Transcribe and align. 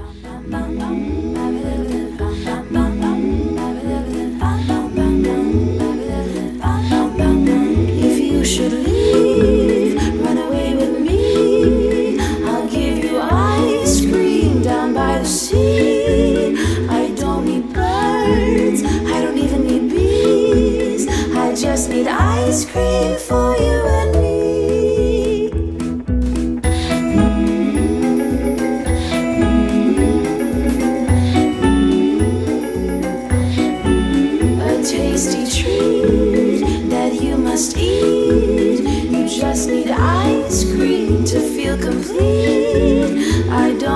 If 0.00 1.27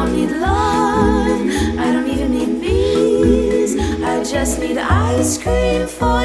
don't 0.05 0.16
need 0.16 0.30
love, 0.30 1.79
I 1.79 1.92
don't 1.92 2.09
even 2.09 2.33
need 2.33 2.60
bees. 2.60 3.79
I 4.02 4.24
just 4.24 4.59
need 4.59 4.77
ice 4.79 5.38
cream 5.41 5.87
for 5.87 6.21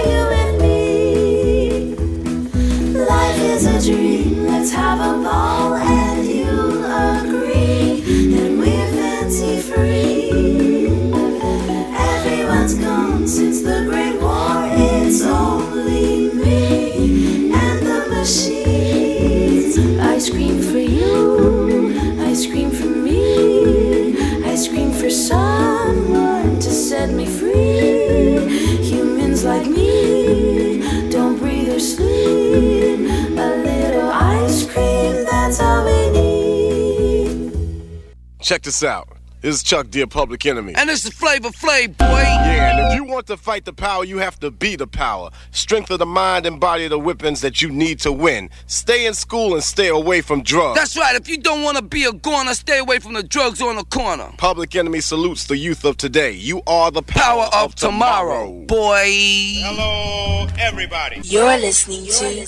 Check 38.47 38.61
this 38.61 38.81
out. 38.81 39.09
This 39.41 39.55
is 39.55 39.61
Chuck 39.61 39.89
D, 39.89 39.99
a 39.99 40.07
Public 40.07 40.45
Enemy. 40.45 40.73
And 40.77 40.87
this 40.87 41.03
is 41.03 41.11
Flavor 41.11 41.49
Flav, 41.49 41.97
boy. 41.97 42.05
Yeah, 42.05 42.77
and 42.77 42.87
if 42.87 42.95
you 42.95 43.03
want 43.03 43.27
to 43.27 43.35
fight 43.35 43.65
the 43.65 43.73
power, 43.73 44.05
you 44.05 44.19
have 44.19 44.39
to 44.39 44.51
be 44.51 44.77
the 44.77 44.87
power. 44.87 45.31
Strength 45.51 45.91
of 45.91 45.99
the 45.99 46.05
mind 46.05 46.45
and 46.45 46.57
body 46.57 46.85
are 46.85 46.89
the 46.89 46.97
weapons 46.97 47.41
that 47.41 47.61
you 47.61 47.69
need 47.69 47.99
to 47.99 48.11
win. 48.13 48.49
Stay 48.67 49.05
in 49.05 49.13
school 49.13 49.53
and 49.53 49.61
stay 49.61 49.89
away 49.89 50.21
from 50.21 50.43
drugs. 50.43 50.79
That's 50.79 50.95
right. 50.95 51.13
If 51.13 51.27
you 51.27 51.39
don't 51.39 51.61
want 51.61 51.75
to 51.75 51.83
be 51.83 52.05
a 52.05 52.13
goner, 52.13 52.53
stay 52.53 52.79
away 52.79 52.99
from 52.99 53.15
the 53.15 53.21
drugs 53.21 53.61
on 53.61 53.75
the 53.75 53.83
corner. 53.83 54.31
Public 54.37 54.73
Enemy 54.77 55.01
salutes 55.01 55.43
the 55.43 55.57
youth 55.57 55.83
of 55.83 55.97
today. 55.97 56.31
You 56.31 56.61
are 56.67 56.89
the 56.89 57.01
power, 57.01 57.49
Power 57.49 57.65
of 57.65 57.75
tomorrow, 57.75 58.63
boy. 58.65 59.11
Hello, 59.57 60.47
everybody. 60.57 61.19
You're 61.25 61.57
listening 61.57 62.05
to 62.05 62.47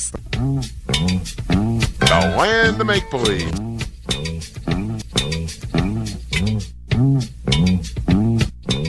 The 2.00 2.36
land 2.38 2.78
to 2.78 2.86
make 2.86 3.12
believe. 3.12 3.69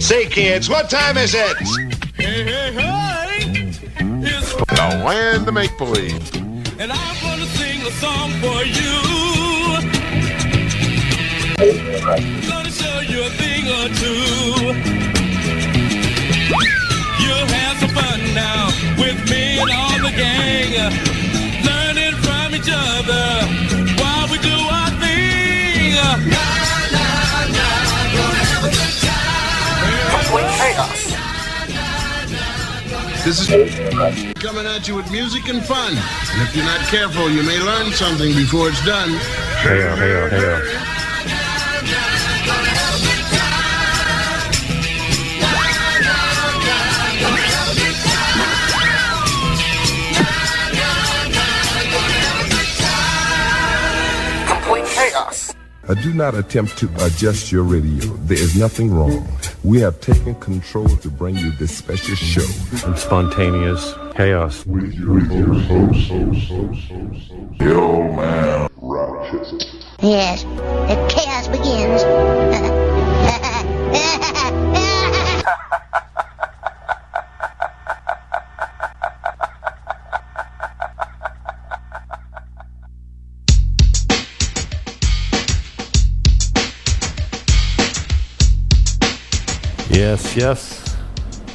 Say, 0.01 0.27
kids, 0.27 0.69
what 0.69 0.91
time 0.91 1.17
is 1.17 1.33
it? 1.33 1.57
The 4.67 5.03
land 5.07 5.47
to 5.47 5.53
make 5.53 5.79
believe. 5.79 6.35
And 6.81 6.91
I'm 6.91 7.23
gonna 7.23 7.47
sing 7.47 7.81
a 7.83 7.91
song 8.03 8.33
for 8.43 8.65
you. 8.65 8.99
Gonna 12.51 12.71
show 12.73 12.99
you 12.99 13.23
a 13.23 13.31
thing 13.39 13.69
or 13.79 13.89
two. 13.95 14.75
You'll 17.23 17.47
have 17.47 17.79
some 17.79 17.91
fun 17.91 18.35
now 18.35 18.73
with 18.99 19.23
me 19.31 19.61
and 19.61 19.71
all 19.71 20.03
the 20.03 20.11
gang. 20.17 20.73
Learning 21.65 22.17
from 22.25 22.57
each 22.57 22.71
other 22.73 23.47
while 24.03 24.27
we 24.29 24.39
do 24.39 24.51
our 24.51 24.91
thing. 24.99 25.11
This 33.25 33.51
is 33.51 34.35
coming 34.35 34.65
at 34.65 34.87
you 34.87 34.95
with 34.95 35.11
music 35.11 35.49
and 35.49 35.61
fun. 35.65 35.91
And 35.93 36.43
if 36.43 36.55
you're 36.55 36.65
not 36.65 36.81
careful, 36.87 37.29
you 37.29 37.43
may 37.43 37.59
learn 37.59 37.91
something 37.91 38.33
before 38.35 38.69
it's 38.69 38.85
done. 38.87 39.11
Hell, 39.11 39.97
hell, 39.97 40.29
hell. 40.31 40.91
Uh, 55.89 55.95
do 55.95 56.15
not 56.15 56.37
attempt 56.37 56.79
to 56.79 56.89
adjust 57.05 57.51
your 57.51 57.65
radio. 57.65 58.05
There 58.27 58.39
is 58.39 58.57
nothing 58.57 58.95
wrong. 58.95 59.27
We 59.63 59.81
have 59.81 60.01
taken 60.01 60.35
control 60.37 60.89
to 60.89 61.11
bring 61.11 61.37
you 61.37 61.51
this 61.53 61.77
special 61.77 62.15
show. 62.15 62.47
and 62.87 62.99
spontaneous 62.99 63.95
chaos. 64.15 64.65
With 64.65 64.95
your 64.95 65.21
host, 65.21 66.11
Yo, 67.61 68.03
man, 68.15 68.71
Rochester. 68.77 69.59
Yes, 70.01 70.45
the 70.45 70.97
chaos 71.11 71.49
begins. 71.49 72.05
Yes, 90.11 90.35
yes. 90.35 90.97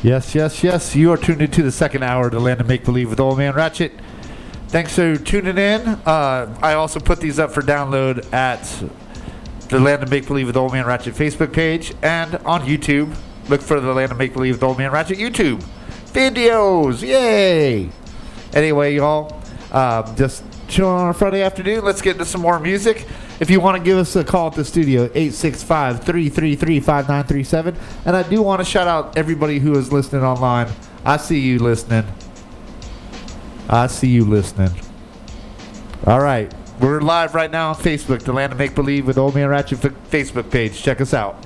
Yes, 0.02 0.34
yes, 0.34 0.64
yes. 0.64 0.96
You 0.96 1.12
are 1.12 1.18
tuned 1.18 1.42
into 1.42 1.62
the 1.62 1.74
second 1.74 2.04
hour 2.04 2.30
the 2.30 2.40
Land 2.40 2.62
of 2.62 2.70
Make 2.70 2.86
Believe 2.86 3.10
with 3.10 3.20
Old 3.20 3.38
Man 3.38 3.54
Ratchet. 3.54 3.92
Thanks 4.70 4.96
for 4.96 5.18
tuning 5.18 5.58
in. 5.58 5.82
Uh, 6.06 6.58
I 6.62 6.76
also 6.76 7.02
put 7.02 7.20
these 7.20 7.38
up 7.38 7.52
for 7.52 7.62
download 7.62 8.32
at 8.32 8.64
the 9.68 9.78
Land 9.78 10.04
of 10.04 10.10
Make 10.10 10.28
Believe 10.28 10.48
with 10.48 10.56
Old 10.56 10.72
Man 10.72 10.86
Ratchet 10.86 11.16
Facebook 11.16 11.52
page 11.52 11.94
and 12.02 12.36
on 12.46 12.62
YouTube. 12.62 13.14
Look 13.50 13.60
for 13.60 13.82
the 13.82 13.94
Land 13.94 14.14
of 14.14 14.18
Make 14.18 14.32
Believe 14.32 14.54
with 14.54 14.64
Old 14.64 14.78
Man 14.78 14.90
Ratchet 14.90 15.18
YouTube 15.18 15.62
videos. 16.14 17.02
Yay! 17.02 17.90
Anyway, 18.54 18.96
y'all, 18.96 19.38
uh, 19.74 20.16
just 20.16 20.46
chilling 20.70 21.02
on 21.02 21.10
a 21.10 21.14
Friday 21.14 21.42
afternoon. 21.42 21.84
Let's 21.84 22.02
get 22.02 22.14
into 22.14 22.24
some 22.24 22.40
more 22.40 22.62
music. 22.62 23.06
If 23.40 23.50
you 23.50 23.60
want 23.60 23.78
to 23.78 23.84
give 23.84 23.98
us 23.98 24.16
a 24.16 24.24
call 24.24 24.48
at 24.48 24.54
the 24.54 24.64
studio, 24.64 25.04
865 25.04 26.04
333 26.04 26.80
5937. 26.80 27.78
And 28.06 28.16
I 28.16 28.24
do 28.24 28.42
want 28.42 28.62
to 28.62 28.66
shout 28.66 28.88
out 28.88 29.18
everybody 29.18 29.60
who 29.60 29.78
is 29.78 29.92
listening 29.92 30.24
online. 30.24 30.70
I 31.04 31.18
see 31.18 31.40
you 31.40 31.60
listening. 31.60 32.06
I 33.70 33.88
see 33.88 34.08
you 34.08 34.24
listening. 34.24 34.72
All 36.06 36.22
right. 36.22 36.54
We're 36.80 37.02
live 37.02 37.36
right 37.36 37.50
now 37.50 37.70
on 37.70 37.76
Facebook, 37.76 38.22
the 38.24 38.34
Land 38.34 38.54
of 38.54 38.60
Make 38.60 38.76
Believe 38.76 39.08
with 39.08 39.18
Old 39.18 39.36
Man 39.36 39.50
Ratchet 39.50 39.80
Facebook 39.80 40.52
page. 40.52 40.82
Check 40.82 41.02
us 41.02 41.14
out. 41.14 41.46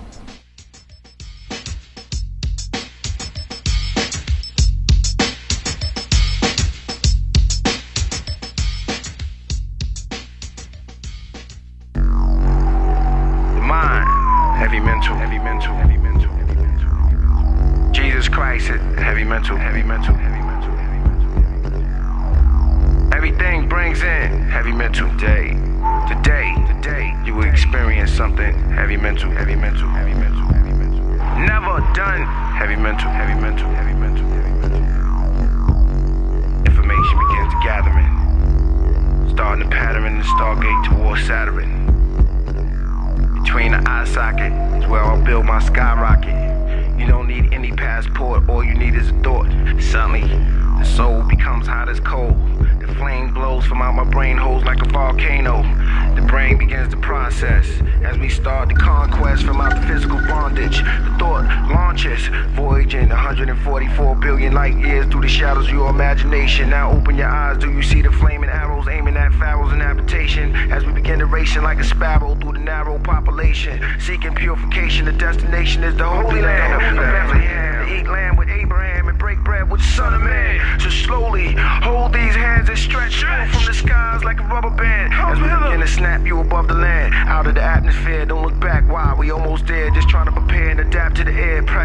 Population, 72.85 73.79
seeking 73.99 74.33
purification. 74.35 75.05
The 75.05 75.11
destination 75.11 75.83
is 75.83 75.95
the 75.97 76.05
Holy 76.05 76.41
Land 76.41 76.73
of 76.73 76.95
Bethlehem. 76.95 77.87
To 77.87 77.93
eat 77.93 78.07
lamb 78.07 78.37
with 78.37 78.49
Abraham 78.49 79.07
and 79.07 79.17
break 79.17 79.39
bread 79.43 79.69
with 79.69 79.81
the 79.81 79.87
Son 79.87 80.13
of 80.13 80.21
Man. 80.21 80.79
So 80.79 80.89
slowly 80.89 81.55
hold 81.57 82.13
these 82.13 82.35
hands 82.35 82.69
and 82.69 82.77
stretch 82.77 83.23
forth 83.23 83.51
from 83.51 83.65
the 83.65 83.73
skies 83.73 84.23
like 84.23 84.39
a 84.39 84.43
rubber 84.43 84.69
band. 84.69 85.13
As 85.13 85.39
we 85.39 85.47
begin 85.65 85.81
to 85.81 85.87
snap 85.87 86.25
you 86.25 86.39
above 86.39 86.67
the 86.67 86.73
land, 86.75 87.13
out 87.13 87.47
of 87.47 87.55
the 87.55 87.61
atmosphere. 87.61 88.25
Don't 88.25 88.43
look 88.43 88.59
back. 88.59 88.89
Why? 88.89 89.13
We 89.17 89.31
almost 89.31 89.67
there, 89.67 89.78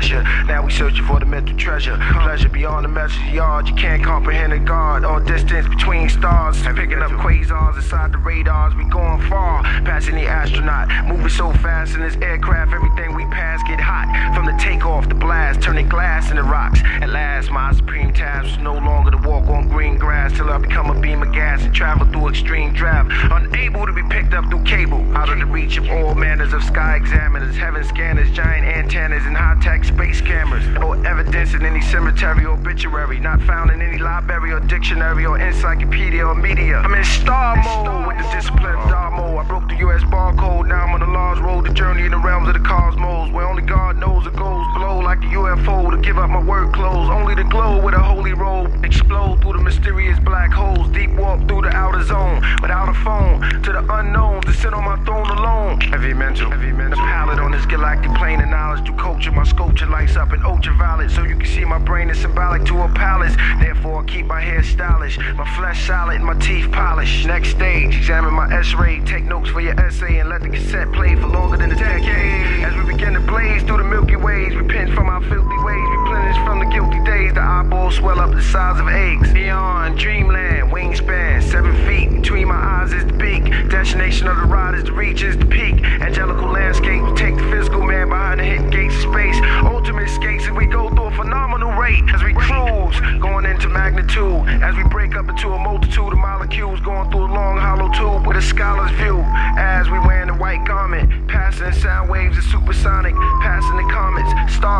pressure. 0.08 0.44
Now 0.44 0.64
we 0.64 0.70
searching 0.70 1.04
for 1.06 1.18
the 1.18 1.26
mental 1.26 1.56
treasure. 1.56 1.96
Pleasure 2.22 2.48
beyond 2.48 2.84
the 2.84 2.88
message 2.88 3.22
yard. 3.32 3.68
You 3.68 3.74
can't 3.74 4.02
comprehend 4.02 4.52
a 4.52 4.58
God 4.58 5.04
or 5.04 5.20
distance 5.20 5.68
between 5.68 6.08
stars. 6.08 6.62
Picking 6.62 7.00
up 7.00 7.10
quasars 7.12 7.76
inside 7.76 8.12
the 8.12 8.18
radars. 8.18 8.74
We 8.74 8.84
going 8.84 9.22
far, 9.28 9.62
passing 9.62 10.16
the 10.16 10.26
astronaut. 10.26 10.88
Moving 11.06 11.28
so 11.28 11.52
fast 11.52 11.94
in 11.94 12.00
this 12.00 12.16
aircraft, 12.16 12.72
everything 12.72 13.14
we 13.14 13.24
pass 13.26 13.62
get 13.68 13.80
hot. 13.80 14.34
From 14.34 14.46
the 14.46 14.56
takeoff, 14.60 15.08
the 15.08 15.14
blast, 15.14 15.62
turning 15.62 15.88
glass 15.88 16.30
into 16.30 16.42
rocks. 16.42 16.80
At 17.00 17.10
last, 17.10 17.50
my 17.50 17.72
supreme 17.72 18.12
task 18.12 18.44
was 18.44 18.58
no 18.58 18.74
longer 18.74 19.12
to 19.12 19.18
walk 19.18 19.46
on 19.48 19.68
green 19.68 19.96
grass 19.96 20.32
till 20.36 20.50
I 20.50 20.58
become 20.58 20.90
a 20.90 21.00
beam 21.00 21.22
of 21.22 21.32
gas 21.32 21.62
and 21.62 21.74
travel 21.74 22.06
through 22.06 22.28
extreme 22.28 22.74
draft. 22.74 23.10
Unable 23.30 23.86
to 23.86 23.92
be 23.92 24.02
picked 24.10 24.34
up 24.34 24.44
through 24.50 24.64
cable, 24.64 25.00
out 25.16 25.30
of 25.30 25.38
the 25.38 25.46
reach 25.46 25.76
of 25.78 25.88
all 25.88 26.14
manners 26.14 26.52
of 26.52 26.62
sky 26.64 26.96
examiners, 26.96 27.56
heaven 27.56 27.84
scanners, 27.84 28.30
giant 28.32 28.66
antennas, 28.66 29.24
and 29.24 29.36
high 29.36 29.58
tech 29.62 29.84
space 29.94 30.20
cameras. 30.20 30.66
No 30.66 30.92
evidence 31.04 31.54
in 31.54 31.64
any 31.64 31.80
cemetery 31.80 32.44
or 32.44 32.54
obituary, 32.58 33.20
not 33.20 33.40
found 33.42 33.70
in 33.70 33.80
any 33.80 33.98
library 33.98 34.52
or 34.52 34.60
dictionary 34.60 35.24
or 35.24 35.38
encyclopedia 35.38 36.26
or 36.26 36.34
media. 36.34 36.78
I'm 36.78 36.94
in 36.94 37.04
star 37.04 37.56
mode 37.84 38.08
with 38.08 38.18
the 38.18 38.28
discipline 38.34 38.74
of 38.74 38.90
Dharmo. 38.90 39.38
I 39.38 39.46
broke 39.46 39.68
the 39.68 39.76
US 39.86 40.02
barcode, 40.04 40.66
now 40.66 40.82
I'm 40.84 40.94
on 40.94 41.00
the 41.00 41.06
Lars 41.06 41.38
road, 41.40 41.66
the 41.66 41.72
journey 41.72 42.04
in 42.04 42.10
the 42.10 42.18
realms 42.18 42.48
of 42.48 42.54
the 42.54 42.66
cosmos, 42.68 43.30
where 43.32 43.46
only 43.46 43.62
God 43.62 43.96
knows 43.96 44.26
it 44.26 44.34
goes 44.34 44.66
below 44.74 44.98
like 44.98 45.18
a 45.18 45.30
UFO 45.38 45.90
to 45.90 45.98
give 45.98 46.18
up 46.18 46.30
my 46.30 46.42
work 46.42 46.72
clothes. 46.72 47.08
Only 47.10 47.34
the 47.34 47.44
glow 47.44 47.80
with 47.80 47.94
a 47.94 48.02
holy 48.02 48.32
robe 48.32 48.84
explode 48.84 49.40
through 49.42 49.54
the 49.54 49.62
mysterious 49.62 50.18
black 50.20 50.50
holes, 50.52 50.88
deep 50.88 51.10
warp 51.14 51.46
through 51.46 51.62
the 51.62 51.70
outer 51.70 52.02
zone, 52.02 52.42
without 52.60 52.88
a 52.88 52.94
phone 53.04 53.40
to 53.62 53.72
the 53.72 53.84
unknown, 53.98 54.42
to 54.42 54.52
sit 54.52 54.74
on 54.74 54.84
my 54.84 54.96
throne 55.04 55.30
alone. 55.30 55.80
Heavy 55.80 56.14
mental, 56.14 56.50
heavy 56.50 56.72
mental. 56.72 56.98
The 56.98 57.06
palette 57.06 57.38
on 57.38 57.52
this 57.52 57.66
galactic 57.66 58.12
plane 58.14 58.40
of 58.40 58.48
knowledge 58.48 58.84
through 58.84 58.96
culture. 58.96 59.30
My 59.30 59.44
sculpture 59.44 59.83
lights 59.88 60.16
up 60.16 60.32
in 60.32 60.42
ultraviolet, 60.42 61.10
so 61.10 61.22
you 61.22 61.36
can 61.36 61.46
see 61.46 61.64
my 61.64 61.78
brain 61.78 62.10
is 62.10 62.18
symbolic 62.20 62.64
to 62.66 62.82
a 62.82 62.88
palace. 62.88 63.34
Therefore, 63.60 64.02
I 64.02 64.04
keep 64.06 64.26
my 64.26 64.40
hair 64.40 64.62
stylish, 64.62 65.18
my 65.18 65.46
flesh 65.56 65.86
solid, 65.86 66.20
my 66.22 66.34
teeth 66.38 66.70
polished. 66.72 67.26
Next 67.26 67.50
stage, 67.50 67.96
examine 67.96 68.34
my 68.34 68.52
X-ray, 68.52 69.00
take 69.04 69.24
notes 69.24 69.50
for 69.50 69.60
your 69.60 69.78
essay, 69.80 70.18
and 70.18 70.28
let 70.28 70.42
the 70.42 70.48
cassette 70.48 70.92
play 70.92 71.16
for 71.16 71.26
longer 71.26 71.56
than 71.56 71.72
a 71.72 71.76
decade. 71.76 72.64
As 72.64 72.74
we 72.76 72.92
begin 72.92 73.14
to 73.14 73.20
blaze 73.20 73.62
through 73.62 73.78
the 73.78 73.84
Milky 73.84 74.16
Ways, 74.16 74.54
repent 74.54 74.92
from 74.94 75.08
our 75.08 75.20
filthy 75.22 75.58
ways, 75.64 75.88
replenish 75.98 76.36
from 76.44 76.58
the 76.58 76.66
guilty 76.66 77.02
days. 77.04 77.34
The 77.34 77.40
eyeballs 77.40 77.96
swell 77.96 78.20
up 78.20 78.32
the 78.32 78.42
size 78.42 78.80
of 78.80 78.88
eggs. 78.88 79.32
Beyond 79.32 79.98
dreamland, 79.98 80.72
wingspan, 80.72 81.42
seven 81.42 81.74
feet 81.86 82.10
between 82.10 82.48
my 82.48 82.54
eyes 82.54 82.92
is 82.92 83.04
the 83.04 83.12
beak. 83.12 83.44
Destination 83.70 84.28
of 84.28 84.36
the 84.36 84.44
ride 84.44 84.74
is 84.74 84.84
the 84.84 84.92
reach 84.92 85.22
is 85.22 85.36
the 85.36 85.46
peak. 85.46 85.82
Angelical 85.84 86.48
landscape, 86.48 87.02
take 87.16 87.36
the 87.36 87.50
physical 87.50 87.82
man 87.82 88.08
behind 88.08 88.40
the 88.40 88.44
hidden 88.44 88.70
gates 88.70 88.94
of 88.96 89.02
space. 89.12 89.38
Ultimate 89.64 90.08
skates, 90.08 90.46
and 90.46 90.56
we 90.56 90.66
go 90.66 90.88
through 90.90 91.04
a 91.04 91.10
phenomenal 91.10 91.72
rate 91.72 92.04
as 92.14 92.22
we 92.22 92.32
cruise, 92.34 93.00
going 93.20 93.46
into 93.46 93.68
magnitude. 93.68 94.46
As 94.62 94.76
we 94.76 94.84
break 94.84 95.16
up 95.16 95.28
into 95.28 95.52
a 95.52 95.58
multitude 95.58 96.12
of 96.12 96.18
molecules, 96.18 96.80
going 96.80 97.10
through 97.10 97.26
a 97.26 97.32
long 97.32 97.56
hollow 97.56 97.90
tube 97.92 98.26
with 98.26 98.36
a 98.36 98.42
scholar's 98.42 98.90
view. 98.92 99.22
As 99.56 99.88
we 99.90 99.98
wearing 99.98 100.30
a 100.30 100.36
white 100.36 100.64
garment, 100.66 101.28
passing 101.28 101.72
sound 101.72 102.10
waves 102.10 102.36
of 102.36 102.44
supersonic, 102.44 103.14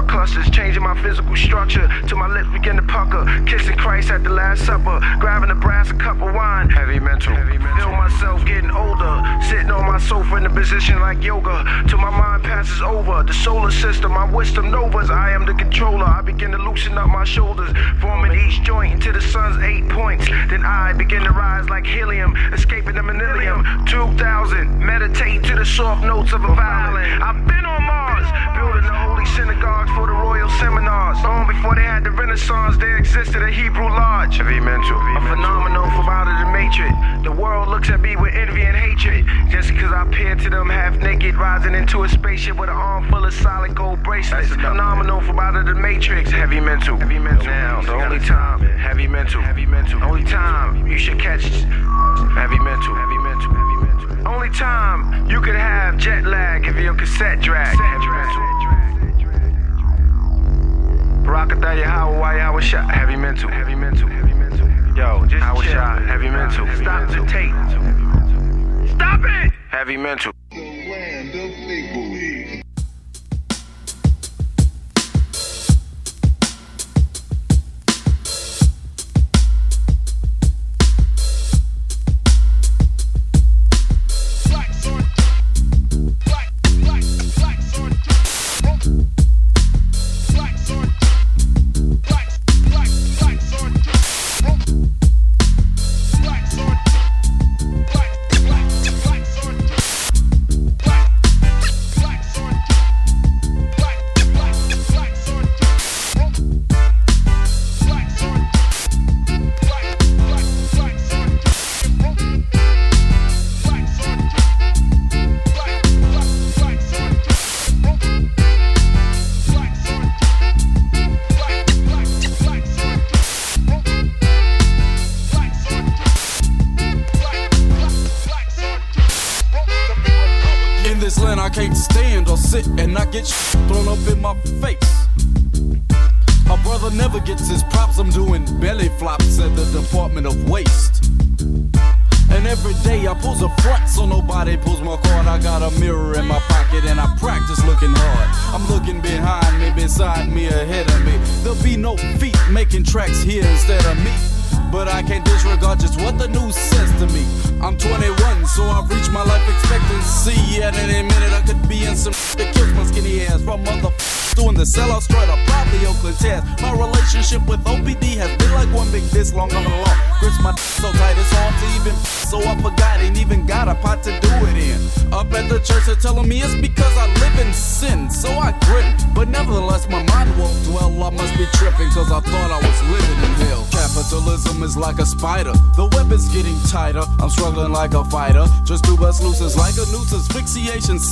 clusters, 0.03 0.51
changing 0.51 0.83
my 0.83 1.01
physical 1.03 1.37
structure 1.37 1.89
till 2.09 2.19
my 2.19 2.29
lips 2.29 2.49
begin 2.53 2.77
to 2.77 2.83
pucker. 2.83 3.25
Kissing 3.47 3.77
Christ 3.77 4.11
at 4.11 4.25
the 4.25 4.31
Last 4.31 4.67
Supper, 4.67 5.01
grabbing 5.21 5.51
a 5.51 5.55
brass 5.55 5.91
a 5.91 5.95
cup 5.95 6.17
of 6.21 6.35
wine. 6.35 6.69
Heavy 6.69 6.99
mental, 6.99 7.35
heavy 7.35 7.59
mental. 7.59 7.91
Feel 7.91 7.97
myself 7.97 8.45
getting 8.45 8.71
older, 8.71 9.23
sitting 9.49 9.71
on 9.71 9.87
my 9.87 9.99
sofa 9.99 10.37
in 10.37 10.47
a 10.47 10.51
position 10.51 11.01
like 11.01 11.23
yoga, 11.23 11.65
till 11.89 11.99
my 11.99 12.11
mind 12.11 12.43
passes 12.45 12.81
over. 12.83 13.23
The 13.23 13.35
solar 13.35 13.71
system, 13.71 14.13
my 14.13 14.31
wisdom 14.31 14.71
novas. 14.71 15.11
I 15.11 15.31
am 15.31 15.47
the 15.47 15.55
controller. 15.55 16.05
I 16.05 16.23
begin 16.23 16.51
to 16.53 16.59
loosen 16.59 16.99
up 16.99 17.09
my 17.09 17.25
shoulders, 17.25 17.71
forming 18.01 18.33
each 18.33 18.63
joint 18.63 18.95
into 18.95 19.13
the 19.13 19.21
sun's 19.21 19.63
eight 19.63 19.89
points. 19.91 20.27
Then 20.49 20.65
I 20.65 20.93
begin 20.93 21.23
to 21.25 21.31
rise 21.31 21.69
like 21.69 21.87
helium, 21.87 22.37
escaping 22.53 22.97
the 22.97 23.03
millennium. 23.03 23.65
2000, 23.87 24.79
meditate 24.79 25.45
to 25.45 25.55
the 25.55 25.67
soft 25.67 26.05
notes 26.05 26.33
of 26.33 26.45
a 26.45 26.55
violin. 26.55 27.23
I've 27.23 27.47
been 27.47 27.65
on 27.65 27.83
Mars, 27.85 28.27
building 28.57 28.85
the 28.85 28.93
holy 28.93 29.27
synagogues 29.85 29.97
for 29.97 30.07
the 30.07 30.13
royal 30.13 30.49
seminars. 30.61 31.23
Long 31.23 31.47
before 31.47 31.75
they 31.75 31.83
had 31.83 32.05
the 32.05 32.11
Renaissance, 32.11 32.77
there 32.79 32.97
existed 32.97 33.43
a 33.43 33.51
Hebrew 33.51 33.89
lodge. 33.89 34.37
Heavy 34.37 34.61
mental, 34.61 34.97
a 34.97 35.21
phenomenon 35.21 35.91
from 35.91 36.09
out 36.09 36.29
of 36.29 36.47
the 36.47 36.53
matrix. 36.53 36.93
The 37.25 37.33
world 37.33 37.69
looks 37.69 37.91
at 37.91 38.01
me 38.01 38.17
with 38.17 38.35
envy 38.35 38.63
and 38.63 38.77
hatred, 38.77 39.27
just 39.51 39.69
because 39.69 39.93
I 39.93 40.05
peer 40.11 40.35
to 40.37 40.51
them 40.51 40.69
half 40.69 40.97
naked, 40.97 41.37
rising 41.37 41.75
into 41.75 42.05
a 42.05 42.09
spaceship 42.09 42.57
with 42.57 42.69
an 42.69 42.77
arm 42.77 43.09
full 43.11 43.25
of 43.25 43.33
solid 43.35 43.75
gold 43.75 44.03
bracelets. 44.03 44.49
Phenomenal 44.49 45.21
from 45.21 45.39
out 45.39 45.57
of 45.57 45.67
the 45.67 45.75
matrix. 45.75 46.31
Heavy 46.31 46.61
mental, 46.61 46.97
heavy 46.97 47.19
mental. 47.19 47.47
Now, 47.47 47.83
the 47.83 47.95
only 47.95 48.19
time, 48.21 48.61
heavy 48.61 49.07
mental, 49.07 49.41
heavy 49.41 49.67
mental. 49.67 50.03
Only 50.03 50.25
time 50.25 50.87
you 50.87 50.99
should 50.99 51.19
catch 51.21 51.45
heavy 51.45 52.59
mental, 52.59 52.95
heavy 52.95 53.19
mental, 53.19 53.55
heavy 53.55 53.77
mental. 53.87 54.29
Only 54.29 54.51
time 54.51 55.29
you 55.29 55.41
could 55.41 55.57
have 55.57 55.97
jet 55.99 56.25
lag 56.25 56.67
if 56.67 56.77
your 56.77 56.95
cassette 56.95 57.41
drag. 57.41 57.77
Heavy 61.25 61.47
mental. 61.47 61.57
Barakataya 61.59 61.85
Hawa 61.85 62.35
Yawa 62.35 62.61
shot. 62.61 62.91
Heavy 62.91 63.17
mental, 63.17 63.49
heavy 63.49 63.75
mental, 63.75 64.09
heavy 64.09 64.35
mental. 64.35 64.69
Yo, 64.97 65.25
just 65.27 65.43
Howard 65.43 65.67
shot. 65.67 66.03
Heavy 66.03 66.29
mental. 66.29 66.67
Stop 66.77 67.09
the 67.11 67.27
tape. 67.27 67.51
Stop 68.95 69.21
it! 69.25 69.53
Heavy 69.71 69.97
mental. 69.97 70.33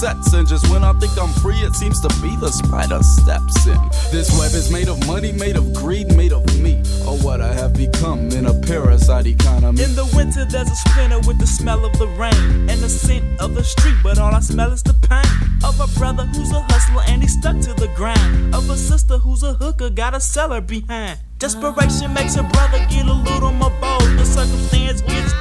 Sets, 0.02 0.32
and 0.32 0.48
just 0.48 0.68
when 0.68 0.82
I 0.82 0.92
think 0.94 1.16
I'm 1.16 1.32
free, 1.44 1.60
it 1.60 1.74
seems 1.76 2.00
to 2.00 2.08
be 2.20 2.34
the 2.34 2.50
spider 2.50 3.00
steps 3.02 3.66
in. 3.68 3.78
This 4.10 4.36
web 4.36 4.52
is 4.52 4.68
made 4.68 4.88
of 4.88 4.98
money, 5.06 5.30
made 5.30 5.56
of 5.56 5.72
greed, 5.74 6.08
made 6.16 6.32
of 6.32 6.44
me. 6.58 6.82
Or 7.06 7.16
what 7.18 7.40
I 7.40 7.52
have 7.52 7.72
become 7.74 8.30
in 8.32 8.46
a 8.46 8.54
parasite 8.62 9.26
economy. 9.26 9.80
In 9.80 9.94
the 9.94 10.06
winter, 10.16 10.44
there's 10.44 10.70
a 10.70 10.74
splinter 10.74 11.20
with 11.20 11.38
the 11.38 11.46
smell 11.46 11.84
of 11.84 11.96
the 12.00 12.08
rain 12.22 12.68
and 12.68 12.80
the 12.80 12.88
scent 12.88 13.24
of 13.40 13.54
the 13.54 13.62
street, 13.62 13.98
but 14.02 14.18
all 14.18 14.34
I 14.34 14.40
smell 14.40 14.72
is 14.72 14.82
the 14.82 14.94
pain 15.08 15.32
of 15.64 15.78
a 15.78 15.86
brother 15.96 16.24
who's 16.34 16.50
a 16.50 16.62
hustler 16.62 17.04
and 17.06 17.22
he's 17.22 17.38
stuck 17.38 17.60
to 17.60 17.72
the 17.74 17.88
grind. 17.94 18.54
Of 18.56 18.68
a 18.70 18.76
sister 18.76 19.18
who's 19.18 19.44
a 19.44 19.54
hooker, 19.54 19.88
got 19.88 20.14
a 20.14 20.20
cellar 20.20 20.60
behind. 20.60 21.20
Desperation 21.38 22.12
makes 22.12 22.34
a 22.36 22.42
brother 22.42 22.78
get 22.90 23.06
a 23.06 23.12
little 23.12 23.52
more 23.52 23.74
bold. 23.80 24.08
The 24.18 24.24
circumstance 24.24 25.00
gets 25.02 25.32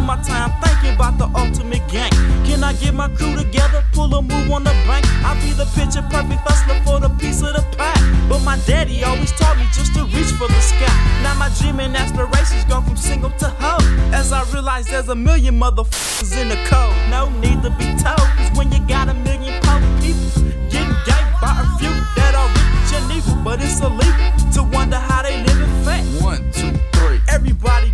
spend 0.00 0.06
my 0.06 0.22
time 0.22 0.50
thinking 0.62 0.94
about 0.94 1.18
the 1.18 1.26
ultimate 1.38 1.86
gang. 1.88 2.10
Can 2.44 2.64
I 2.64 2.72
get 2.74 2.94
my 2.94 3.08
crew 3.08 3.36
together, 3.36 3.84
pull 3.92 4.14
a 4.14 4.22
move 4.22 4.50
on 4.50 4.64
the 4.64 4.70
bank? 4.86 5.04
I'll 5.24 5.34
be 5.36 5.52
the 5.52 5.66
picture 5.76 6.02
perfect 6.02 6.40
hustler 6.44 6.80
for 6.84 7.00
the 7.00 7.08
piece 7.18 7.42
of 7.42 7.54
the 7.54 7.64
pie. 7.76 8.00
But 8.28 8.40
my 8.40 8.58
daddy 8.66 9.02
always 9.04 9.32
taught 9.32 9.56
me 9.58 9.64
just 9.72 9.94
to 9.94 10.04
reach 10.04 10.32
for 10.38 10.48
the 10.48 10.60
sky. 10.60 10.92
Now 11.22 11.34
my 11.34 11.50
dream 11.60 11.80
and 11.80 11.96
aspirations 11.96 12.64
go 12.64 12.80
from 12.80 12.96
single 12.96 13.30
to 13.30 13.48
hoe. 13.58 13.84
As 14.12 14.32
I 14.32 14.42
realize 14.52 14.86
there's 14.86 15.08
a 15.08 15.14
million 15.14 15.58
motherfuckers 15.58 16.36
in 16.40 16.48
the 16.48 16.58
code. 16.66 16.94
No 17.10 17.28
need 17.40 17.62
to 17.62 17.70
be 17.70 17.86
told, 18.00 18.26
cause 18.36 18.50
when 18.56 18.72
you 18.72 18.80
got 18.86 19.08
a 19.08 19.14
million 19.14 19.60
poor 19.62 19.80
people 20.00 20.42
getting 20.70 20.96
ganked 21.06 21.40
by 21.40 21.52
a 21.60 21.66
few 21.78 21.92
that 22.16 22.34
are 22.34 22.50
rich 22.56 22.92
and 22.96 23.06
evil, 23.12 23.36
but 23.44 23.60
it's 23.62 23.80
illegal 23.80 24.30
to 24.54 24.62
wonder 24.62 24.98
how 24.98 25.22
they 25.22 25.36
live 25.44 25.60
in 25.60 25.84
fact. 25.84 26.06
One, 26.22 26.42
two, 26.52 26.72
three. 26.94 27.20
Everybody 27.28 27.92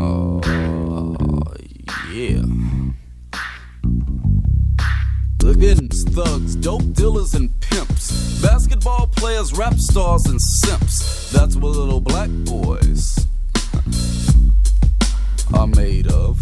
Oh, 0.00 0.40
yeah. 2.12 2.42
Thugs, 6.14 6.54
dope 6.56 6.92
dealers, 6.92 7.34
and 7.34 7.50
pimps. 7.60 8.40
Basketball 8.40 9.08
players, 9.08 9.52
rap 9.52 9.74
stars, 9.74 10.26
and 10.26 10.40
simps. 10.40 11.32
That's 11.32 11.56
what 11.56 11.76
little 11.76 12.00
black 12.00 12.30
boys 12.44 13.26
are 15.52 15.66
made 15.66 16.06
of. 16.06 16.38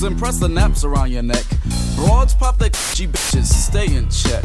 And 0.00 0.16
press 0.16 0.38
the 0.38 0.48
naps 0.48 0.84
around 0.84 1.10
your 1.10 1.22
neck. 1.22 1.44
Broads 1.96 2.32
pop 2.32 2.56
their 2.58 2.68
G 2.68 3.08
bitches, 3.08 3.46
stay 3.46 3.92
in 3.94 4.08
check. 4.10 4.44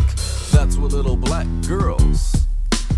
That's 0.52 0.78
what 0.78 0.92
little 0.92 1.16
black 1.16 1.46
girls 1.68 2.48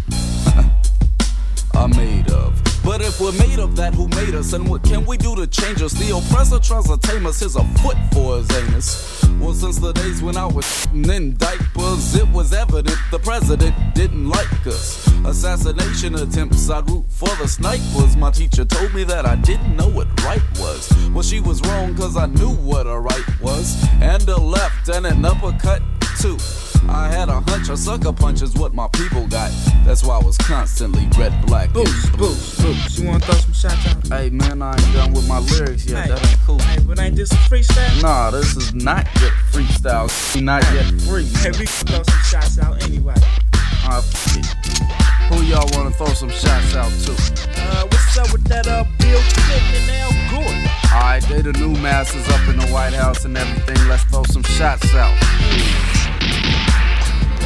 are 1.75 1.89
made 1.89 2.31
of. 2.31 2.74
But 2.85 3.01
if 3.01 3.19
we're 3.19 3.31
made 3.31 3.57
of 3.57 3.75
that, 3.77 3.95
who 3.95 4.07
made 4.09 4.35
us? 4.35 4.53
And 4.53 4.69
what 4.69 4.83
can 4.83 5.05
we 5.05 5.17
do 5.17 5.35
to 5.35 5.47
change 5.47 5.81
us? 5.81 5.93
The 5.93 6.15
oppressor 6.15 6.59
tries 6.59 6.85
to 6.85 6.97
tame 6.99 7.25
us, 7.25 7.39
here's 7.39 7.55
a 7.55 7.63
foot 7.79 7.97
for 8.13 8.37
his 8.37 8.51
anus. 8.51 9.25
Well, 9.39 9.55
since 9.55 9.79
the 9.79 9.91
days 9.91 10.21
when 10.21 10.37
I 10.37 10.45
was 10.45 10.85
in 10.93 11.35
diapers, 11.35 12.15
it 12.15 12.27
was 12.29 12.53
evident 12.53 12.95
the 13.09 13.17
president 13.17 13.75
didn't 13.95 14.29
like 14.29 14.67
us. 14.67 15.07
Assassination 15.25 16.13
attempts, 16.13 16.69
I'd 16.69 16.87
root 16.89 17.05
for 17.09 17.29
the 17.37 17.47
snipers. 17.47 18.15
My 18.17 18.29
teacher 18.29 18.63
told 18.63 18.93
me 18.93 19.03
that 19.05 19.25
I 19.25 19.35
didn't 19.35 19.75
know 19.75 19.89
what 19.89 20.07
right 20.23 20.43
was. 20.59 20.93
Well, 21.09 21.23
she 21.23 21.39
was 21.39 21.61
wrong, 21.63 21.95
cause 21.95 22.15
I 22.15 22.27
knew 22.27 22.51
what 22.51 22.85
a 22.85 22.99
right 22.99 23.41
was. 23.41 23.83
And 23.99 24.27
a 24.29 24.37
left 24.39 24.89
and 24.89 25.07
an 25.07 25.25
uppercut, 25.25 25.81
too. 26.19 26.37
I 26.87 27.07
had 27.07 27.29
a 27.29 27.41
hunch, 27.41 27.69
a 27.69 27.77
sucker 27.77 28.13
punch 28.13 28.41
is 28.41 28.53
what 28.53 28.73
my 28.73 28.87
people 28.89 29.27
got. 29.27 29.51
That's 29.85 30.03
why 30.03 30.19
I 30.19 30.23
was 30.23 30.37
constantly 30.37 31.07
red, 31.17 31.33
black, 31.45 31.73
Boost, 31.73 32.17
boost, 32.17 32.61
boost. 32.61 32.74
You 32.97 33.07
wanna 33.07 33.19
throw 33.19 33.35
some 33.35 33.53
shots 33.53 33.87
out? 33.87 34.07
Hey 34.07 34.29
man, 34.29 34.61
I 34.61 34.71
ain't 34.71 34.93
done 34.93 35.13
with 35.13 35.27
my 35.27 35.39
lyrics 35.39 35.85
yet. 35.85 36.05
Hey. 36.05 36.09
That 36.13 36.27
ain't 36.27 36.39
cool. 36.45 36.59
Hey, 36.59 36.79
but 36.85 36.99
ain't 36.99 37.15
this 37.15 37.31
a 37.31 37.35
freestyle? 37.35 38.01
Nah, 38.01 38.31
this 38.31 38.55
is 38.55 38.73
not 38.73 39.05
yet 39.21 39.33
freestyle. 39.51 40.09
Not 40.41 40.63
yet 40.73 40.85
free. 41.01 41.25
Hey, 41.25 41.51
we 41.51 41.65
can 41.65 41.87
throw 41.87 42.03
some 42.03 42.23
shots 42.23 42.59
out 42.59 42.83
anyway. 42.83 43.15
It. 43.17 44.45
Who 45.29 45.43
y'all 45.43 45.67
wanna 45.73 45.91
throw 45.91 46.07
some 46.07 46.29
shots 46.29 46.75
out 46.75 46.91
to? 46.91 47.11
Uh, 47.11 47.85
what's 47.87 48.17
up 48.17 48.31
with 48.31 48.43
that, 48.45 48.67
uh, 48.67 48.83
Bill 48.99 49.21
Clinton 49.33 49.75
and 49.75 49.91
Al 49.91 50.11
Gore? 50.31 50.75
Alright, 50.91 51.23
they 51.23 51.41
the 51.41 51.53
new 51.53 51.73
masters 51.81 52.27
up 52.29 52.47
in 52.47 52.57
the 52.57 52.67
White 52.67 52.93
House 52.93 53.25
and 53.25 53.37
everything. 53.37 53.87
Let's 53.87 54.03
throw 54.05 54.23
some 54.23 54.43
shots 54.43 54.93
out. 54.95 55.94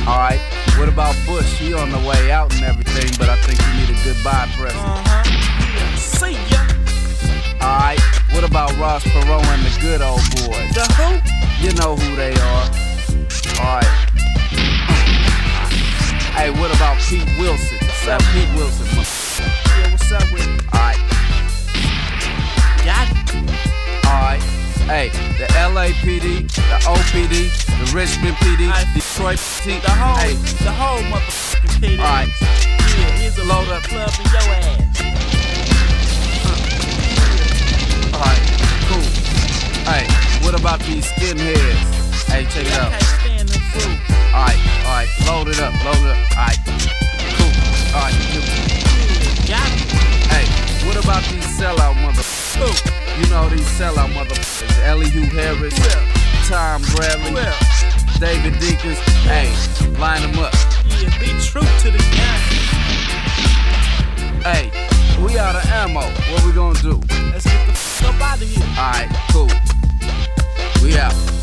Alright, 0.07 0.39
what 0.77 0.89
about 0.89 1.15
Bush? 1.25 1.45
He 1.59 1.73
on 1.73 1.91
the 1.91 1.99
way 1.99 2.31
out 2.31 2.53
and 2.55 2.63
everything, 2.63 3.09
but 3.19 3.29
I 3.29 3.37
think 3.43 3.61
he 3.61 3.69
need 3.79 3.89
a 3.89 4.03
goodbye 4.03 4.49
present. 4.57 4.81
Uh-huh. 4.81 5.95
See 5.95 6.33
ya. 6.49 6.61
Alright, 7.61 7.99
what 8.31 8.43
about 8.43 8.75
Ross 8.79 9.03
Perot 9.03 9.43
and 9.53 9.63
the 9.65 9.79
good 9.81 10.01
old 10.01 10.21
boys? 10.41 10.73
The 10.73 10.85
who? 10.97 11.19
You 11.63 11.73
know 11.75 11.95
who 11.95 12.15
they 12.15 12.33
are. 12.33 12.65
Alright. 13.59 13.85
Hey, 16.33 16.49
what 16.51 16.73
about 16.75 16.97
Pete 17.01 17.27
Wilson? 17.37 17.77
What's 17.81 18.07
up, 18.07 18.21
Pete 18.33 18.49
Wilson? 18.55 18.87
Yeah, 18.87 19.91
what's 19.91 20.11
up 20.11 20.23
with 20.31 20.47
it? 20.47 20.73
Alright, 20.73 20.97
Got 22.83 23.07
it. 23.11 24.05
alright. 24.07 24.41
Hey, 24.89 25.09
the 25.37 25.45
LAPD, 25.53 26.47
the 26.49 26.79
OPD, 26.87 27.68
the 27.79 27.91
Richmond 27.95 28.35
PD, 28.37 28.67
Alright. 28.67 28.87
Detroit 28.93 29.37
PD. 29.37 29.81
The 29.81 29.91
whole, 29.91 30.17
Hey, 30.17 30.33
the 30.63 30.71
whole 30.71 31.01
motherfucking 31.11 31.81
PD. 31.81 31.99
alright. 31.99 32.29
Yeah, 32.39 33.11
here's 33.17 33.37
a 33.37 33.43
Load 33.45 33.67
up. 33.69 33.83
club 33.83 34.11
in 34.19 34.25
your 34.31 34.41
ass. 34.59 35.99
Alright, 38.13 38.43
cool. 38.89 39.05
Hey, 39.87 40.05
what 40.45 40.59
about 40.59 40.79
these 40.81 41.05
skinheads? 41.05 42.27
Hey, 42.29 42.43
check 42.45 42.65
it 42.67 42.73
out. 42.77 42.91
can't 42.91 43.03
stand 43.03 43.49
them 43.49 43.61
fools. 43.71 43.99
Alright, 44.33 44.59
alright, 44.85 45.09
load 45.27 45.47
it 45.47 45.59
up, 45.59 45.73
load 45.85 45.97
it 46.03 46.11
up. 46.13 46.19
Alright, 46.37 46.59
cool. 47.37 47.53
Alright, 47.95 48.15
Got 49.47 49.65
it. 49.65 49.81
hey, 50.29 50.45
what 50.85 50.97
about 51.03 51.23
these 51.31 51.47
sellout 51.57 51.95
motherfuckers? 51.95 52.85
You 53.19 53.25
know 53.29 53.49
these 53.49 53.65
sellout 53.79 54.09
motherfuckers. 54.13 54.79
Elihu 54.85 55.21
Harris, 55.21 55.73
Tom 56.49 56.81
Bradley, 56.95 57.31
Well, 57.31 57.55
David 58.19 58.53
Dinkins. 58.53 58.97
Hey, 59.21 59.51
line 59.99 60.23
them 60.23 60.39
up. 60.39 60.51
yeah, 60.99 61.19
be 61.19 61.27
true 61.43 61.61
to 61.61 61.91
the 61.91 61.99
game. 61.99 62.43
Hey, 64.41 64.71
we 65.23 65.37
out 65.37 65.55
of 65.55 65.63
ammo. 65.67 66.01
What 66.01 66.43
we 66.43 66.51
gonna 66.51 66.79
do? 66.79 66.99
Let's 67.31 67.45
get 67.45 67.67
the 67.67 67.73
f 67.73 68.03
up 68.03 68.19
out 68.19 68.41
of 68.41 68.47
here. 68.49 68.65
Alright, 68.79 69.09
cool. 69.31 69.47
We 70.81 70.97
out. 70.97 71.38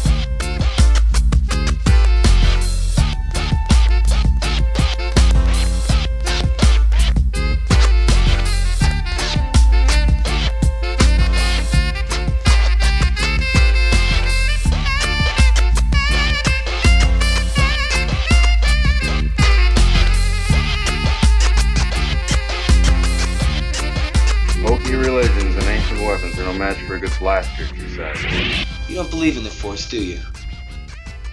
Weapons 27.01 27.21
are 27.21 27.25
no 27.25 27.31
match 27.31 27.47
for 27.47 27.67
a 27.67 27.69
good 27.69 27.69
blaster, 27.69 27.75
he 27.75 27.89
says. 27.89 28.67
You 28.89 28.97
don't 28.97 29.11
believe 29.11 29.37
in 29.37 29.45
the 29.45 29.51
Force, 29.51 29.89
do 29.89 30.03
you? 30.03 30.21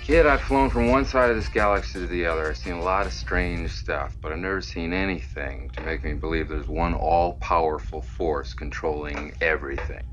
Kid, 0.04 0.26
I've 0.26 0.42
flown 0.42 0.70
from 0.70 0.90
one 0.90 1.06
side 1.06 1.30
of 1.30 1.38
this 1.38 1.48
galaxy 1.48 2.00
to 2.00 2.08
the 2.08 2.26
other. 2.26 2.50
I've 2.50 2.58
seen 2.58 2.74
a 2.74 2.82
lot 2.82 3.06
of 3.06 3.14
strange 3.14 3.72
stuff, 3.72 4.18
but 4.22 4.34
I've 4.34 4.40
never 4.40 4.62
seen 4.62 4.92
anything 4.92 5.70
to 5.72 5.82
make 5.82 6.04
me 6.04 6.14
believe 6.14 6.50
there's 6.50 6.68
one 6.68 6.94
all 6.94 7.34
powerful 7.36 8.02
force 8.02 8.54
controlling 8.54 9.34
everything. 9.40 10.04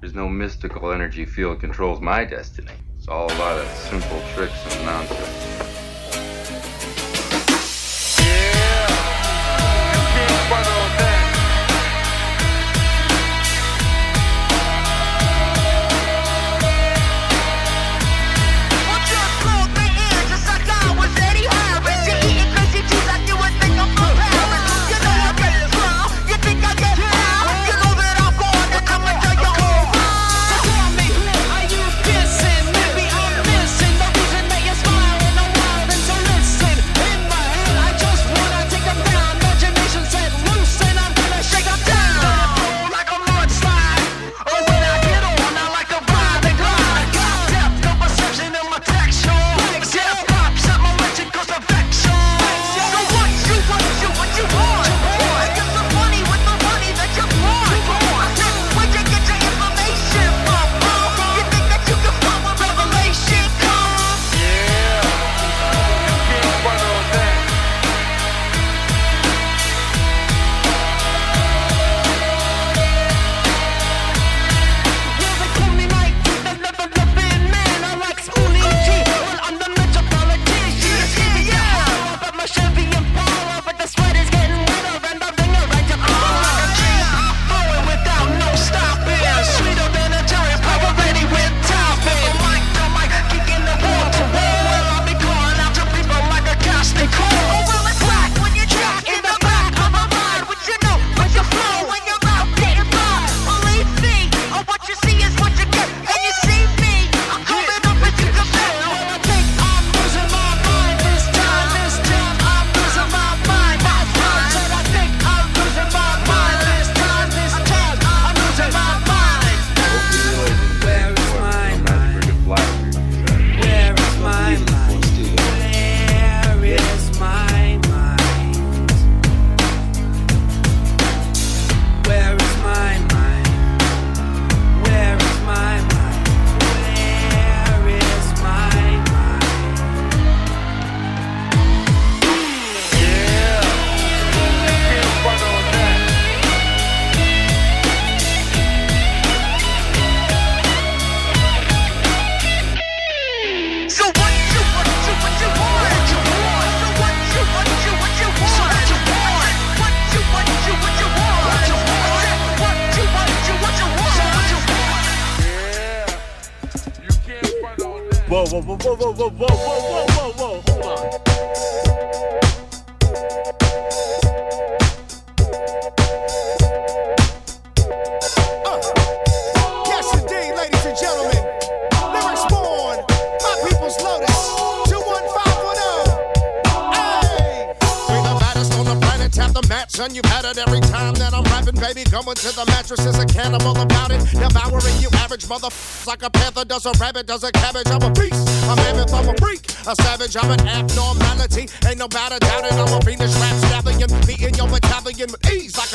There's 0.00 0.14
no 0.14 0.28
mystical 0.28 0.90
energy 0.90 1.26
field 1.26 1.60
controls 1.60 2.00
my 2.00 2.24
destiny. 2.24 2.72
It's 2.96 3.08
all 3.08 3.26
a 3.26 3.38
lot 3.38 3.58
of 3.58 3.68
simple 3.68 4.22
tricks 4.34 4.76
and 4.76 4.86
nonsense. 4.86 5.85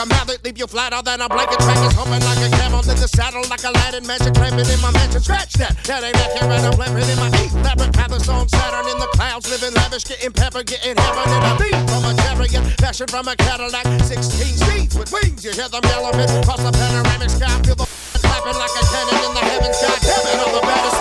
A 0.02 0.06
mallet, 0.06 0.44
leave 0.44 0.58
you 0.58 0.66
flatter 0.66 1.02
than 1.04 1.22
a 1.22 1.30
blanket. 1.30 1.60
Trackers 1.62 1.94
humming 1.94 2.24
like 2.26 2.42
a 2.42 2.50
camel 2.58 2.82
in 2.82 2.98
the 2.98 3.08
saddle, 3.08 3.46
like 3.50 3.64
a 3.64 3.70
Aladdin 3.70 4.06
magic 4.08 4.34
clamping 4.34 4.66
in 4.66 4.82
my 4.82 4.92
mansion. 4.92 5.22
Scratch 5.22 5.54
that, 5.62 5.78
that 5.86 6.04
ain't 6.04 6.18
accurate. 6.18 6.66
I'm 6.66 6.74
clamping 6.74 7.06
in 7.06 7.18
my 7.22 7.30
heat. 7.38 7.54
Elaborate 7.54 7.94
palace 7.94 8.28
on 8.28 8.50
Saturn 8.50 8.88
in 8.90 8.98
the 8.98 9.10
clouds, 9.14 9.50
living 9.50 9.74
lavish, 9.74 10.06
getting 10.06 10.34
pepper, 10.34 10.64
getting 10.64 10.98
heaven 10.98 11.26
in 11.30 11.42
a 11.46 11.54
beat 11.62 11.78
from 11.90 12.04
a 12.10 12.14
chariot, 12.26 12.64
fashion 12.82 13.08
from 13.08 13.28
a 13.28 13.36
Cadillac, 13.36 13.86
16 14.02 14.58
seats 14.66 14.96
with 14.98 15.12
wings. 15.14 15.46
You 15.46 15.54
hear 15.54 15.70
them 15.70 15.86
yelling 15.86 16.18
across 16.18 16.62
the 16.66 16.72
panoramic 16.74 17.30
sky, 17.30 17.54
feel 17.62 17.78
the 17.78 17.86
clapping 18.18 18.58
like 18.58 18.74
a 18.74 18.84
cannon 18.90 19.20
in 19.22 19.34
the 19.38 19.44
heavens. 19.46 19.78
God 19.82 20.00
damn 20.02 20.26
it, 20.26 20.38
I'm 20.42 20.52
the 20.56 20.62
baddest. 20.66 21.01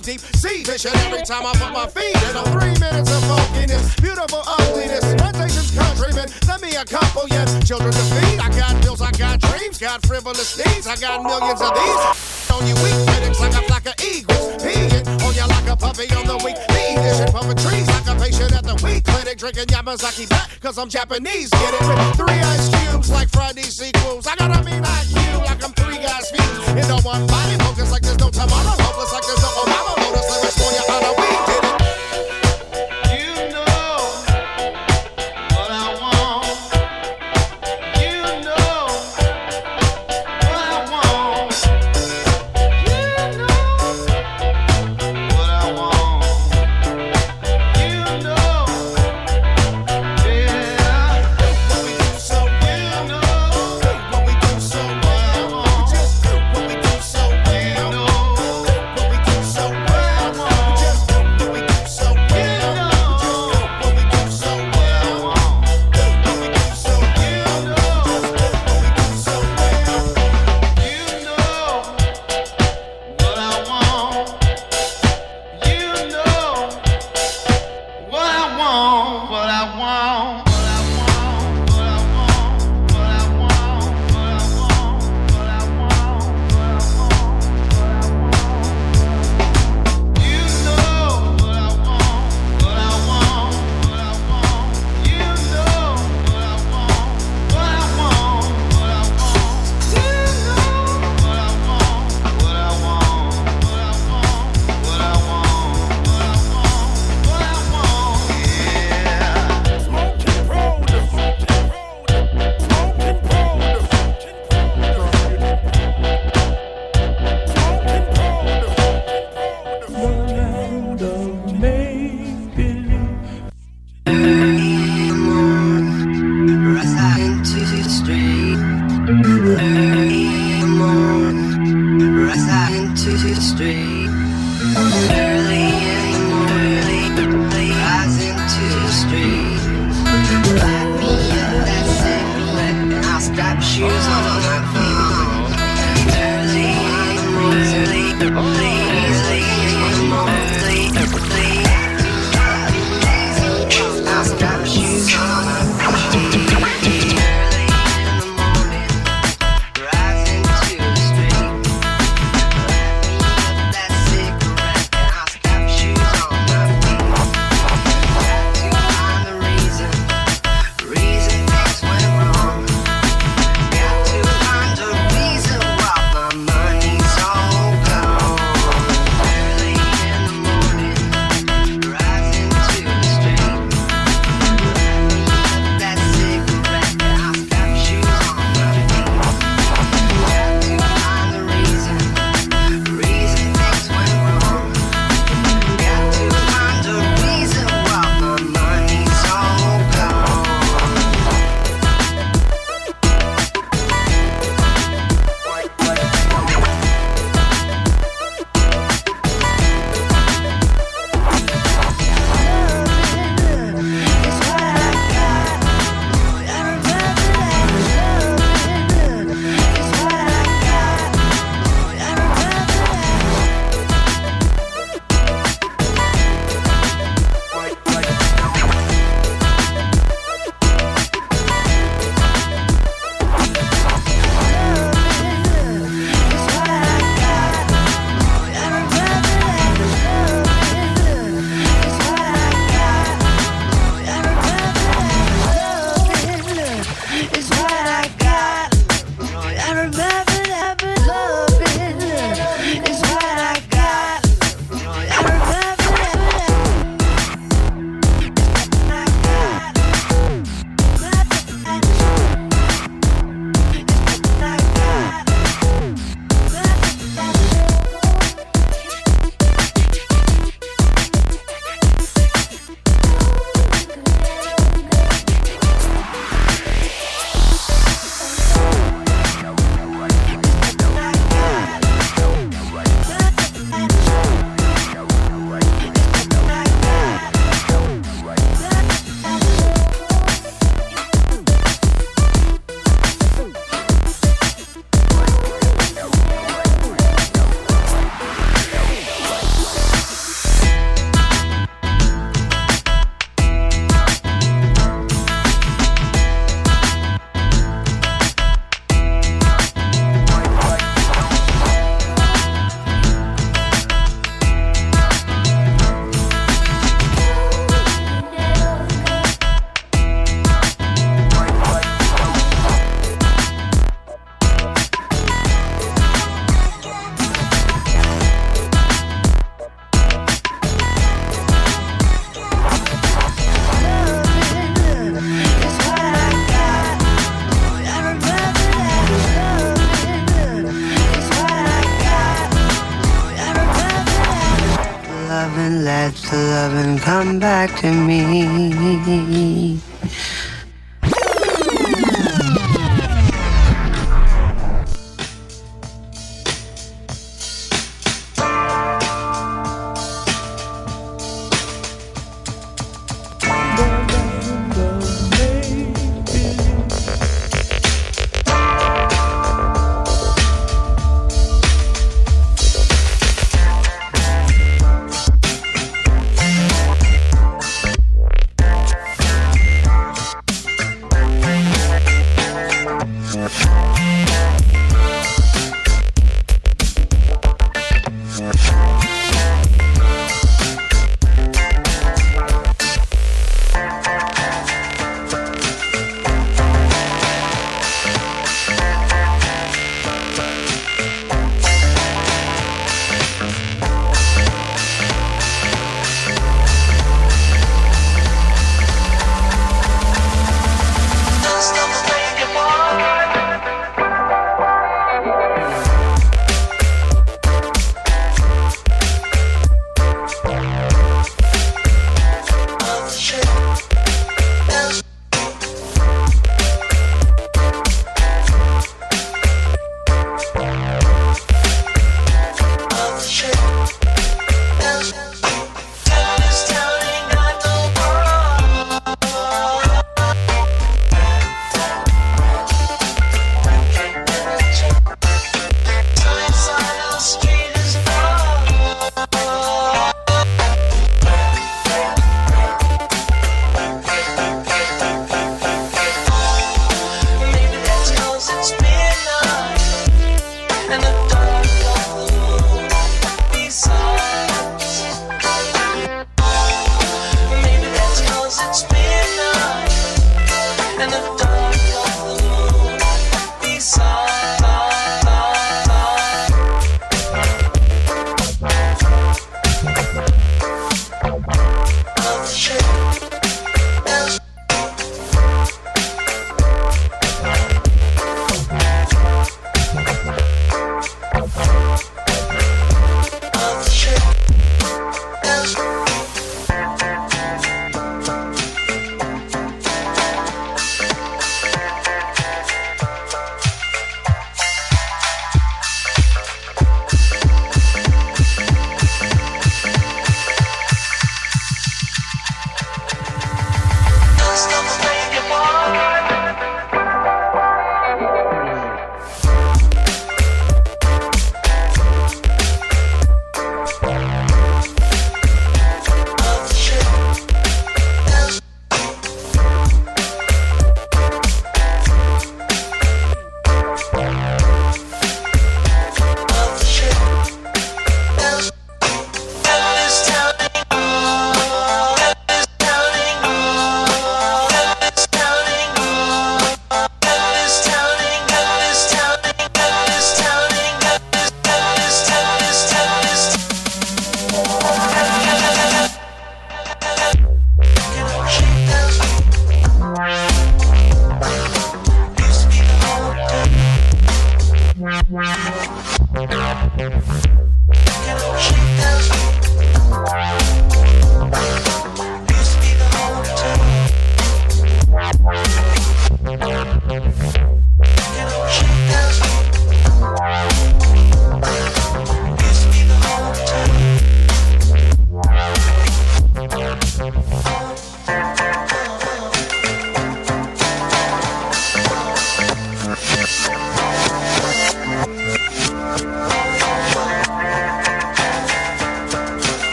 I'm 0.00 0.04
deep 0.04 0.20
sea 0.36 0.64
fishing 0.64 0.92
every 0.94 1.20
time 1.20 1.44
I 1.44 1.52
put 1.52 1.72
my 1.74 1.86
feet 1.86 2.16
in. 2.16 2.32
Three 2.56 2.72
minutes 2.80 3.12
of 3.12 3.22
funkiness, 3.24 4.00
beautiful 4.00 4.40
ugliness, 4.46 5.04
plantations 5.20 5.70
countrymen, 5.72 6.30
let 6.48 6.62
me 6.62 6.74
a 6.76 6.84
couple 6.86 7.28
yet, 7.28 7.44
children 7.66 7.92
to 7.92 8.04
feed. 8.16 8.40
I 8.40 8.48
got 8.48 8.80
bills, 8.82 9.02
I 9.02 9.10
got 9.12 9.40
dreams, 9.40 9.76
got 9.76 10.00
frivolous 10.06 10.56
needs, 10.56 10.86
I 10.86 10.96
got 10.96 11.22
millions 11.22 11.60
of 11.60 11.74
these. 11.74 12.19
On 12.52 12.66
you 12.66 12.74
weak 12.82 12.98
critics 13.06 13.40
like 13.40 13.54
a 13.54 13.62
flock 13.68 13.86
of 13.86 13.94
eagles, 14.04 14.56
peeing 14.62 15.06
on 15.24 15.34
you 15.34 15.46
like 15.46 15.68
a 15.68 15.76
puppy 15.76 16.06
on 16.14 16.26
the 16.26 16.36
weak 16.44 16.58
knee, 16.74 16.96
dishing 17.00 17.30
trees 17.56 17.88
like 17.88 18.06
a 18.06 18.14
patient 18.20 18.52
at 18.52 18.64
the 18.64 18.74
weak 18.84 19.04
clinic, 19.04 19.38
drinking 19.38 19.66
Yamazaki 19.66 20.28
black, 20.28 20.50
cause 20.60 20.78
I'm 20.78 20.88
Japanese, 20.88 21.50
get 21.50 21.74
it? 21.74 21.80
With 21.86 22.16
three 22.16 22.40
ice 22.40 22.68
cubes 22.68 23.10
like 23.10 23.28
Friday 23.30 23.62
sequels, 23.62 24.26
I 24.26 24.36
got 24.36 24.50
a 24.56 24.64
mean 24.64 24.82
IQ 24.82 25.46
like 25.46 25.62
I'm 25.64 25.72
three 25.72 25.98
guys 25.98 26.30
fused. 26.30 26.76
Into 26.76 26.96
one 27.06 27.26
body, 27.26 27.56
focus 27.64 27.90
like 27.90 28.02
there's 28.02 28.18
no 28.18 28.30
tomorrow, 28.30 28.74
hopeless 28.82 29.12
like 29.12 29.26
there's 29.26 29.42
no 29.42 29.50
Obama, 29.62 29.92
lotus 30.02 30.26
lyrics 30.30 30.56
for 30.58 30.70
you 30.74 30.84
on 30.94 31.02
a 31.04 31.12
week, 31.20 31.69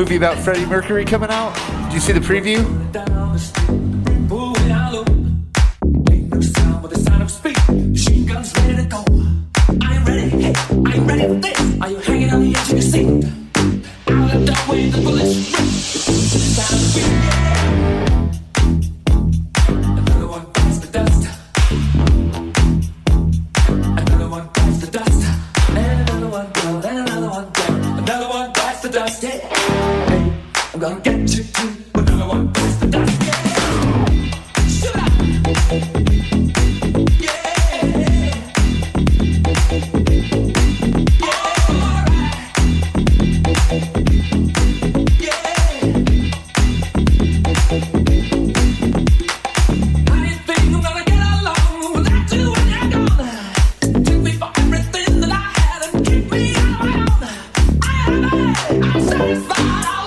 movie 0.00 0.16
about 0.16 0.38
Freddie 0.38 0.64
Mercury 0.64 1.04
coming 1.04 1.28
out? 1.28 1.54
Do 1.90 1.94
you 1.94 2.00
see 2.00 2.14
the 2.14 2.20
preview? 2.20 3.19
goodbye. 59.40 59.99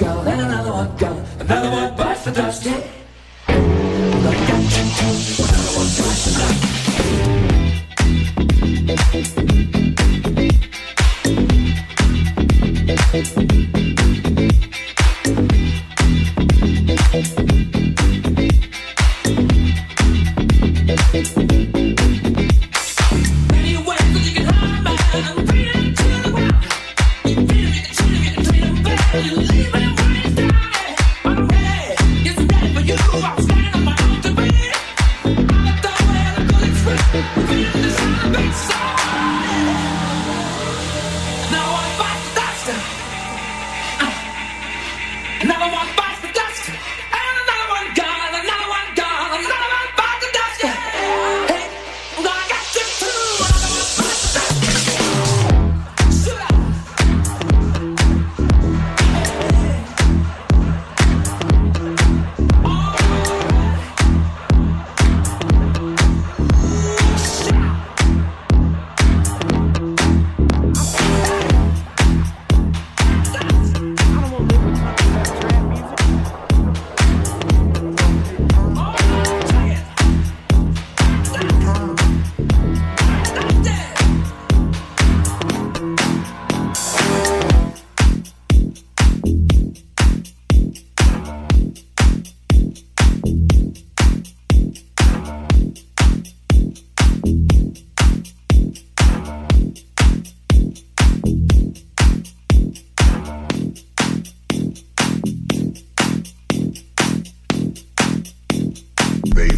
one 0.00 0.28
and 0.28 0.40
another 0.40 0.72
one 0.72 0.96
gone, 0.96 1.24
another 1.40 1.70
one 1.70 1.96
bites 1.96 2.24
the 2.24 2.32
dust. 2.32 3.01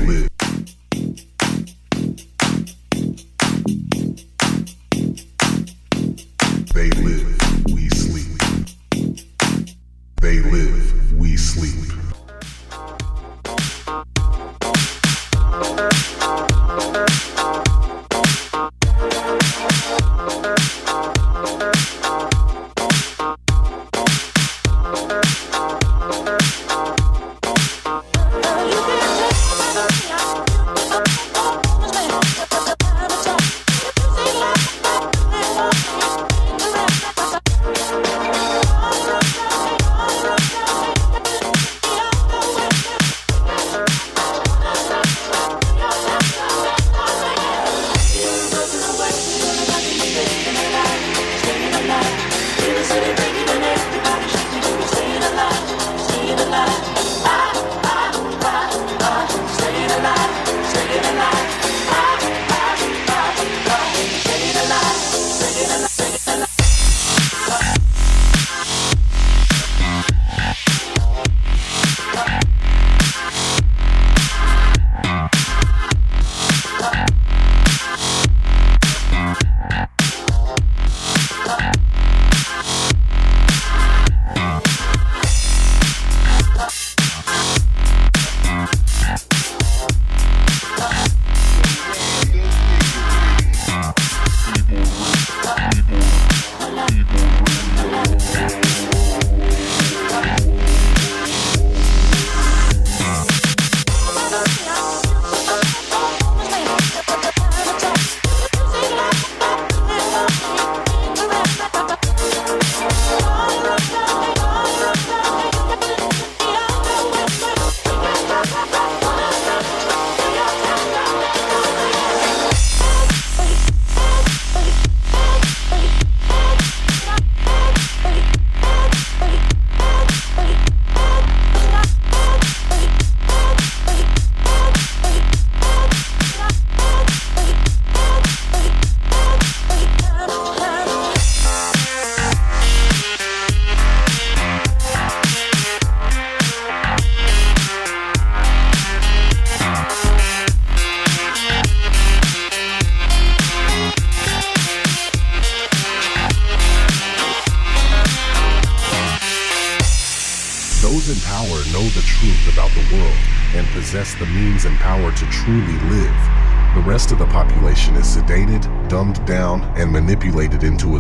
live. 0.05 0.34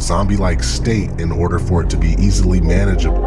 Zombie 0.04 0.36
like 0.36 0.62
state 0.62 1.08
in 1.18 1.32
order 1.32 1.58
for 1.58 1.82
it 1.82 1.88
to 1.88 1.96
be 1.96 2.10
easily 2.18 2.60
manageable. 2.60 3.24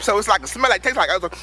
Them. 0.00 0.04
So 0.04 0.18
it's 0.18 0.28
like 0.28 0.42
a 0.42 0.46
smell 0.46 0.70
like 0.70 0.82
taste 0.82 0.96
like 0.96 1.10
I 1.10 1.18
was 1.18 1.22
like, 1.22 1.36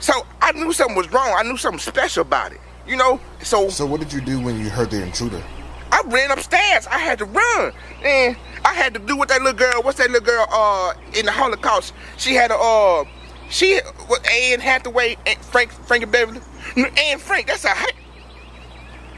so 0.00 0.12
I 0.40 0.52
knew 0.52 0.72
something 0.72 0.96
was 0.96 1.10
wrong. 1.12 1.34
I 1.36 1.42
knew 1.42 1.56
something 1.56 1.80
special 1.80 2.22
about 2.22 2.52
it. 2.52 2.60
You 2.86 2.96
know? 2.96 3.20
So 3.42 3.68
So 3.68 3.86
what 3.86 4.00
did 4.00 4.12
you 4.12 4.20
do 4.20 4.40
when 4.40 4.58
you 4.58 4.70
heard 4.70 4.90
the 4.90 5.02
intruder? 5.02 5.42
I 5.90 6.02
ran 6.06 6.30
upstairs. 6.30 6.86
I 6.86 6.98
had 6.98 7.18
to 7.18 7.24
run. 7.24 7.72
And 8.04 8.36
I 8.64 8.74
had 8.74 8.94
to 8.94 9.00
do 9.00 9.16
what 9.16 9.28
that 9.28 9.42
little 9.42 9.58
girl, 9.58 9.82
what's 9.82 9.98
that 9.98 10.10
little 10.10 10.26
girl 10.26 10.46
uh 10.50 10.92
in 11.14 11.26
the 11.26 11.32
Holocaust? 11.32 11.94
She 12.16 12.34
had 12.34 12.50
a 12.50 12.56
uh 12.56 13.04
she 13.50 13.80
was 14.08 14.20
Anne 14.30 14.60
Hathaway, 14.60 15.16
Aunt 15.26 15.42
Frank 15.44 15.72
Frankie 15.72 16.06
Beverly. 16.06 16.40
Anne 16.76 17.18
Frank, 17.18 17.46
that's 17.46 17.64
a 17.64 17.74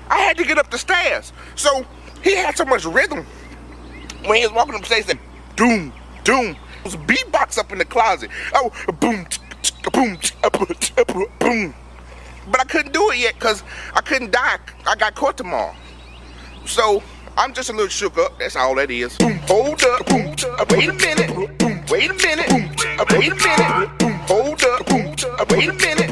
I 0.08 0.18
had 0.18 0.36
to 0.38 0.44
get 0.44 0.58
up 0.58 0.70
the 0.70 0.78
stairs. 0.78 1.32
So 1.54 1.84
he 2.22 2.34
had 2.36 2.56
so 2.56 2.64
much 2.64 2.84
rhythm. 2.84 3.26
When 4.26 4.36
he 4.36 4.42
was 4.46 4.52
walking 4.52 4.74
upstairs, 4.74 5.04
he 5.04 5.12
said, 5.12 5.18
doom, 5.56 5.92
doom. 6.24 6.56
Was 6.84 6.96
beatbox 6.96 7.58
up 7.58 7.72
in 7.72 7.78
the 7.78 7.84
closet. 7.84 8.30
Oh, 8.54 8.70
boom, 9.00 9.26
boom, 9.92 10.18
boom. 11.38 11.74
But 12.50 12.60
I 12.60 12.64
couldn't 12.64 12.92
do 12.92 13.10
it 13.10 13.18
yet 13.18 13.34
because 13.34 13.62
I 13.94 14.00
couldn't 14.00 14.32
die. 14.32 14.58
I 14.86 14.96
got 14.96 15.14
caught 15.14 15.36
tomorrow. 15.36 15.74
So 16.66 17.02
I'm 17.36 17.52
just 17.54 17.70
a 17.70 17.72
little 17.72 17.88
shook 17.88 18.18
up. 18.18 18.38
That's 18.38 18.56
all 18.56 18.74
that 18.76 18.90
is. 18.90 19.16
Hold 19.48 19.82
up. 19.84 20.10
Wait 20.72 20.88
a 20.88 20.92
minute. 20.92 21.30
Wait 21.90 22.10
a 22.10 22.14
minute. 22.14 22.50
Wait 23.10 23.30
a 23.30 23.34
minute. 23.34 24.02
Hold 24.28 24.64
up. 24.64 25.50
Wait 25.52 25.68
a 25.68 25.72
minute. 25.74 26.09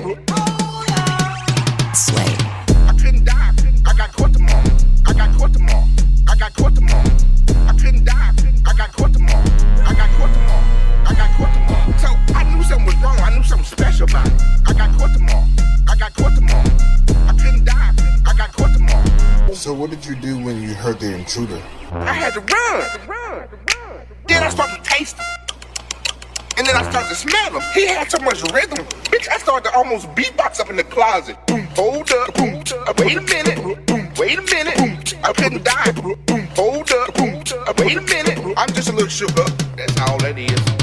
Something 13.59 13.65
special 13.65 14.09
about 14.09 14.27
it. 14.27 14.43
I 14.67 14.73
got 14.73 14.99
caught 14.99 15.13
tomorrow. 15.13 15.47
I 15.89 15.97
got 15.97 16.15
caught 16.15 16.35
tomorrow. 16.35 16.71
I 17.27 17.37
couldn't 17.41 17.65
die. 17.65 17.95
I 18.27 18.35
got 18.37 18.53
caught 18.53 18.73
tomorrow. 18.73 19.55
So 19.55 19.73
what 19.73 19.91
did 19.91 20.05
you 20.07 20.15
do 20.17 20.39
when 20.39 20.63
you 20.63 20.75
heard 20.75 21.01
the 21.01 21.15
intruder? 21.15 21.61
I 21.93 22.13
had 22.13 22.35
to 22.35 22.41
run. 22.41 23.49
Then 24.27 24.43
I 24.43 24.49
started 24.51 24.83
to 24.85 24.91
taste 24.91 25.17
them. 25.17 25.27
And 26.59 26.67
then 26.67 26.75
I 26.77 26.83
started 26.91 27.09
to 27.09 27.15
smell 27.15 27.53
him. 27.53 27.63
He 27.73 27.87
had 27.87 28.11
so 28.11 28.19
much 28.19 28.43
rhythm. 28.53 28.85
Bitch, 29.11 29.29
I 29.31 29.39
started 29.39 29.69
to 29.71 29.77
almost 29.77 30.09
beatbox 30.09 30.61
up 30.61 30.71
in 30.71 30.77
the 30.77 30.85
closet. 30.85 31.37
Boom, 31.47 31.67
hold 31.77 32.11
up. 32.13 32.31
Uh, 32.39 32.93
wait 32.99 33.17
a 33.17 33.23
minute. 33.23 33.87
boom, 33.87 34.13
Wait 34.19 34.39
a 34.39 34.43
minute. 34.43 34.77
boom, 34.77 34.99
I 35.23 35.33
couldn't 35.33 35.65
die. 35.65 35.93
Boom, 35.93 36.47
hold 36.57 36.91
up. 36.93 37.19
Uh, 37.19 37.73
wait 37.79 37.97
a 37.97 38.03
minute. 38.03 38.55
I'm 38.57 38.69
just 38.75 38.89
a 38.89 38.93
little 38.93 39.09
shook 39.09 39.37
up. 39.39 39.51
That's 39.77 39.99
all 40.01 40.19
that 40.19 40.37
is. 40.37 40.78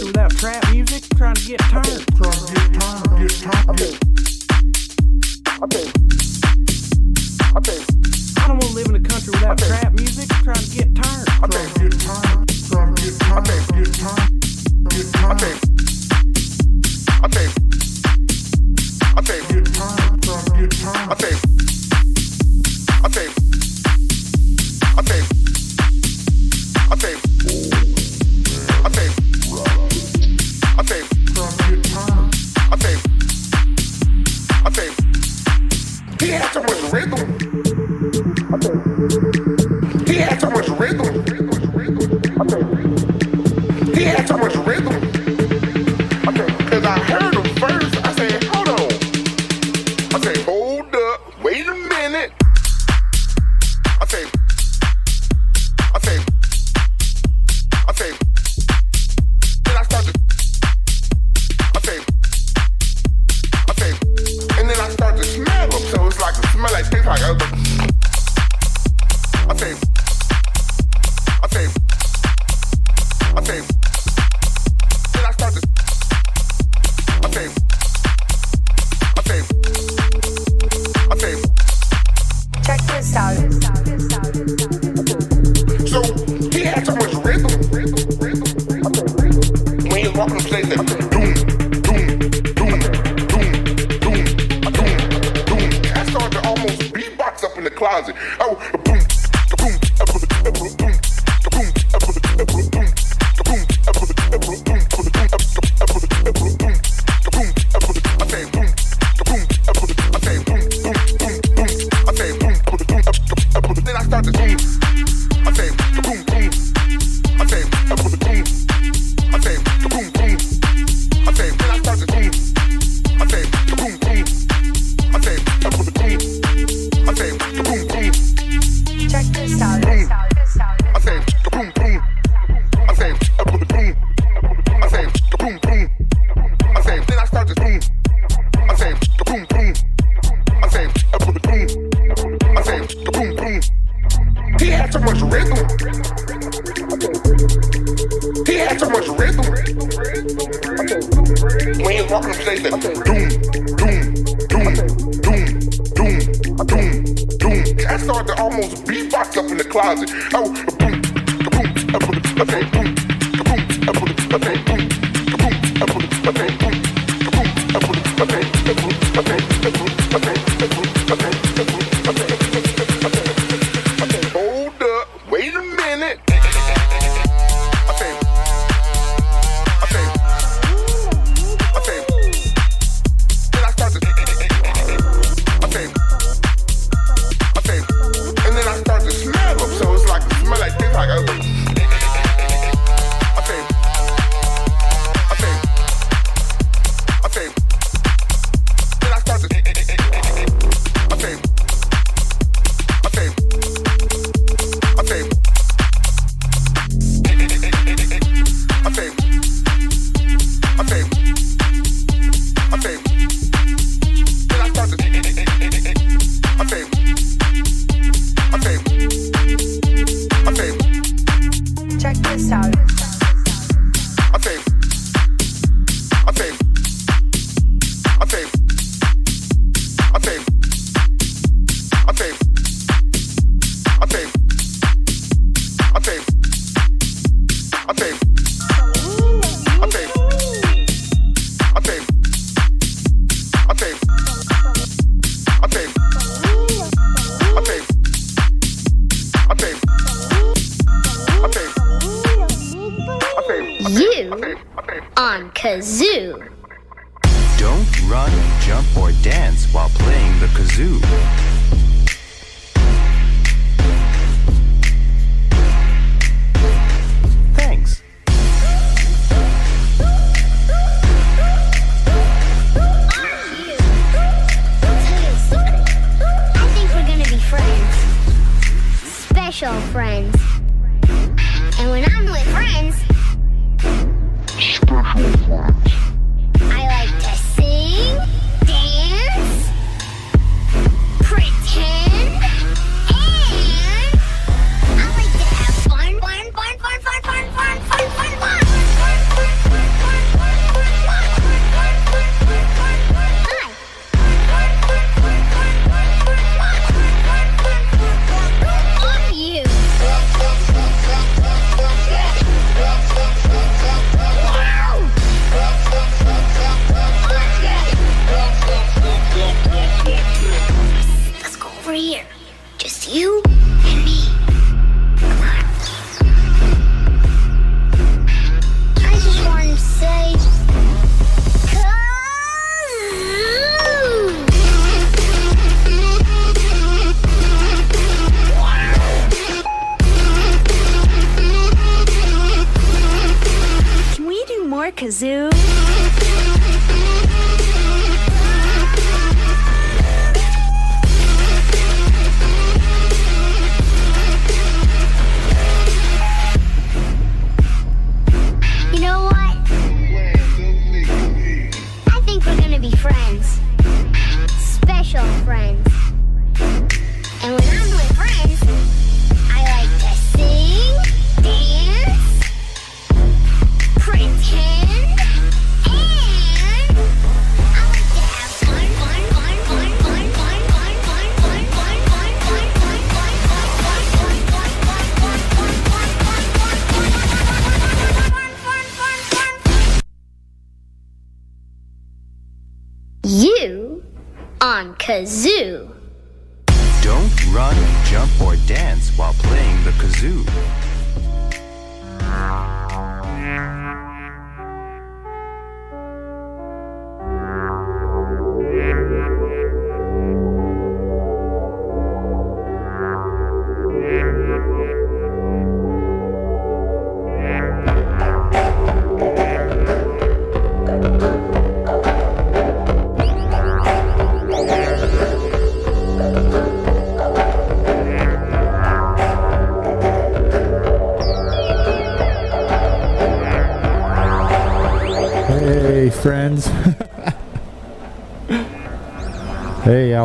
without 0.00 0.30
trap 0.30 0.70
music. 0.70 1.04
I'm 1.10 1.18
trying 1.18 1.34
to 1.34 1.44
get 1.46 1.60
turned. 1.60 1.86
I 8.38 8.46
don't 8.46 8.56
want 8.56 8.62
to 8.62 8.74
live 8.74 8.86
in 8.86 8.92
country 9.08 9.32
without 9.32 9.58
trap 9.58 9.92
music. 9.92 10.28
Trying 10.28 10.56
to 10.56 10.70
get 10.70 10.94
turned. 10.94 11.22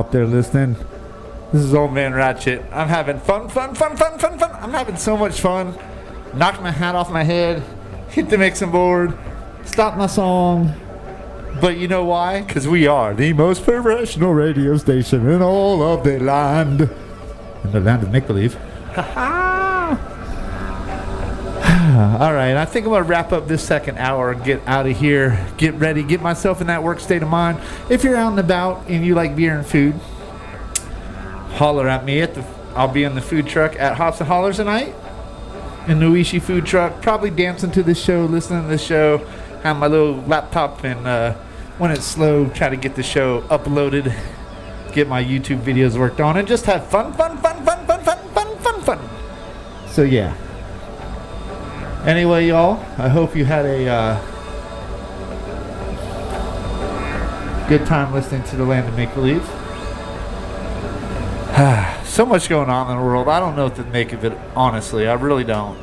Out 0.08 0.14
there 0.14 0.26
listening. 0.26 0.78
This 1.52 1.64
is 1.64 1.74
Old 1.74 1.92
Man 1.92 2.14
Ratchet. 2.14 2.64
I'm 2.72 2.88
having 2.88 3.20
fun, 3.20 3.50
fun, 3.50 3.76
fun, 3.76 3.98
fun, 3.98 4.18
fun, 4.18 4.40
fun. 4.40 4.52
I'm 4.62 4.72
having 4.72 4.96
so 4.96 5.18
much 5.18 5.42
fun. 5.42 5.78
Knocked 6.34 6.62
my 6.62 6.72
hat 6.72 6.96
off 6.96 7.12
my 7.12 7.24
head, 7.24 7.62
hit 8.08 8.30
the 8.30 8.38
mixing 8.38 8.72
board, 8.72 9.18
stopped 9.66 9.98
my 9.98 10.08
song. 10.08 10.74
But 11.60 11.76
you 11.78 11.90
know 11.90 12.06
why? 12.06 12.44
Because 12.44 12.70
we 12.70 12.88
are 12.88 13.14
the 13.14 13.34
most 13.34 13.66
professional 13.66 14.34
radio 14.34 14.78
station 14.78 15.30
in 15.30 15.42
all 15.42 15.84
of 15.84 16.06
the 16.06 16.20
land. 16.20 16.90
In 17.66 17.72
the 17.74 17.82
land 17.82 18.04
of 18.04 18.12
make 18.12 18.28
believe. 18.28 18.58
All 21.98 22.32
right, 22.32 22.56
I 22.56 22.66
think 22.66 22.86
I'm 22.86 22.92
gonna 22.92 23.06
wrap 23.06 23.32
up 23.32 23.48
this 23.48 23.64
second 23.64 23.98
hour 23.98 24.36
get 24.36 24.62
out 24.68 24.86
of 24.86 24.96
here. 24.96 25.44
Get 25.58 25.74
ready, 25.74 26.04
get 26.04 26.22
myself 26.22 26.62
in 26.62 26.68
that 26.68 26.84
work 26.84 27.00
state 27.00 27.24
of 27.24 27.30
mind. 27.30 27.60
If 27.90 28.04
you're 28.04 28.16
out 28.16 28.30
and 28.30 28.40
about 28.40 28.88
and 28.88 29.04
you 29.04 29.16
like 29.16 29.36
beer 29.36 29.58
and 29.58 29.66
food, 29.66 29.96
holler 31.56 31.88
at 31.88 32.06
me 32.06 32.22
at 32.22 32.36
the. 32.36 32.46
I'll 32.76 32.88
be 32.88 33.04
in 33.04 33.16
the 33.16 33.22
food 33.22 33.48
truck 33.48 33.76
at 33.80 33.98
Hops 33.98 34.20
and 34.20 34.28
Hollers 34.28 34.58
tonight. 34.58 34.94
In 35.88 35.98
the 35.98 36.06
Uishi 36.06 36.40
food 36.40 36.68
truck, 36.68 37.02
probably 37.02 37.32
dancing 37.32 37.72
to 37.72 37.82
the 37.82 37.96
show, 37.96 38.26
listening 38.26 38.62
to 38.62 38.68
the 38.68 38.78
show. 38.78 39.18
Have 39.64 39.78
my 39.78 39.88
little 39.88 40.18
laptop 40.28 40.84
and 40.84 41.08
uh, 41.08 41.34
when 41.80 41.90
it's 41.90 42.06
slow, 42.06 42.48
try 42.50 42.70
to 42.70 42.76
get 42.76 42.94
the 42.94 43.02
show 43.02 43.42
uploaded, 43.44 44.16
get 44.94 45.08
my 45.08 45.24
YouTube 45.24 45.62
videos 45.62 45.98
worked 45.98 46.22
on, 46.22 46.38
and 46.38 46.48
just 46.48 46.66
have 46.66 46.86
fun, 46.86 47.12
fun, 47.14 47.40
fun, 47.40 47.66
fun, 47.66 47.88
fun, 47.88 48.04
fun, 48.04 48.28
fun, 48.30 48.58
fun, 48.60 48.82
fun. 48.82 49.10
So 49.88 50.04
yeah. 50.04 50.38
Anyway, 52.08 52.48
y'all, 52.48 52.80
I 52.98 53.10
hope 53.10 53.36
you 53.36 53.44
had 53.44 53.66
a 53.66 53.86
uh, 53.86 54.18
good 57.68 57.86
time 57.86 58.14
listening 58.14 58.44
to 58.44 58.56
the 58.56 58.64
Land 58.64 58.88
of 58.88 58.96
Make 58.96 59.14
Believe. 59.14 59.44
so 62.08 62.26
much 62.26 62.48
going 62.48 62.70
on 62.70 62.90
in 62.90 62.98
the 62.98 63.04
world. 63.04 63.28
I 63.28 63.42
don't 63.42 63.58
know 63.58 63.66
what 63.66 63.76
to 63.76 63.84
make 63.84 64.14
of 64.14 64.24
it, 64.24 64.32
honestly. 64.56 65.06
I 65.06 65.16
really 65.16 65.44
don't. 65.44 65.78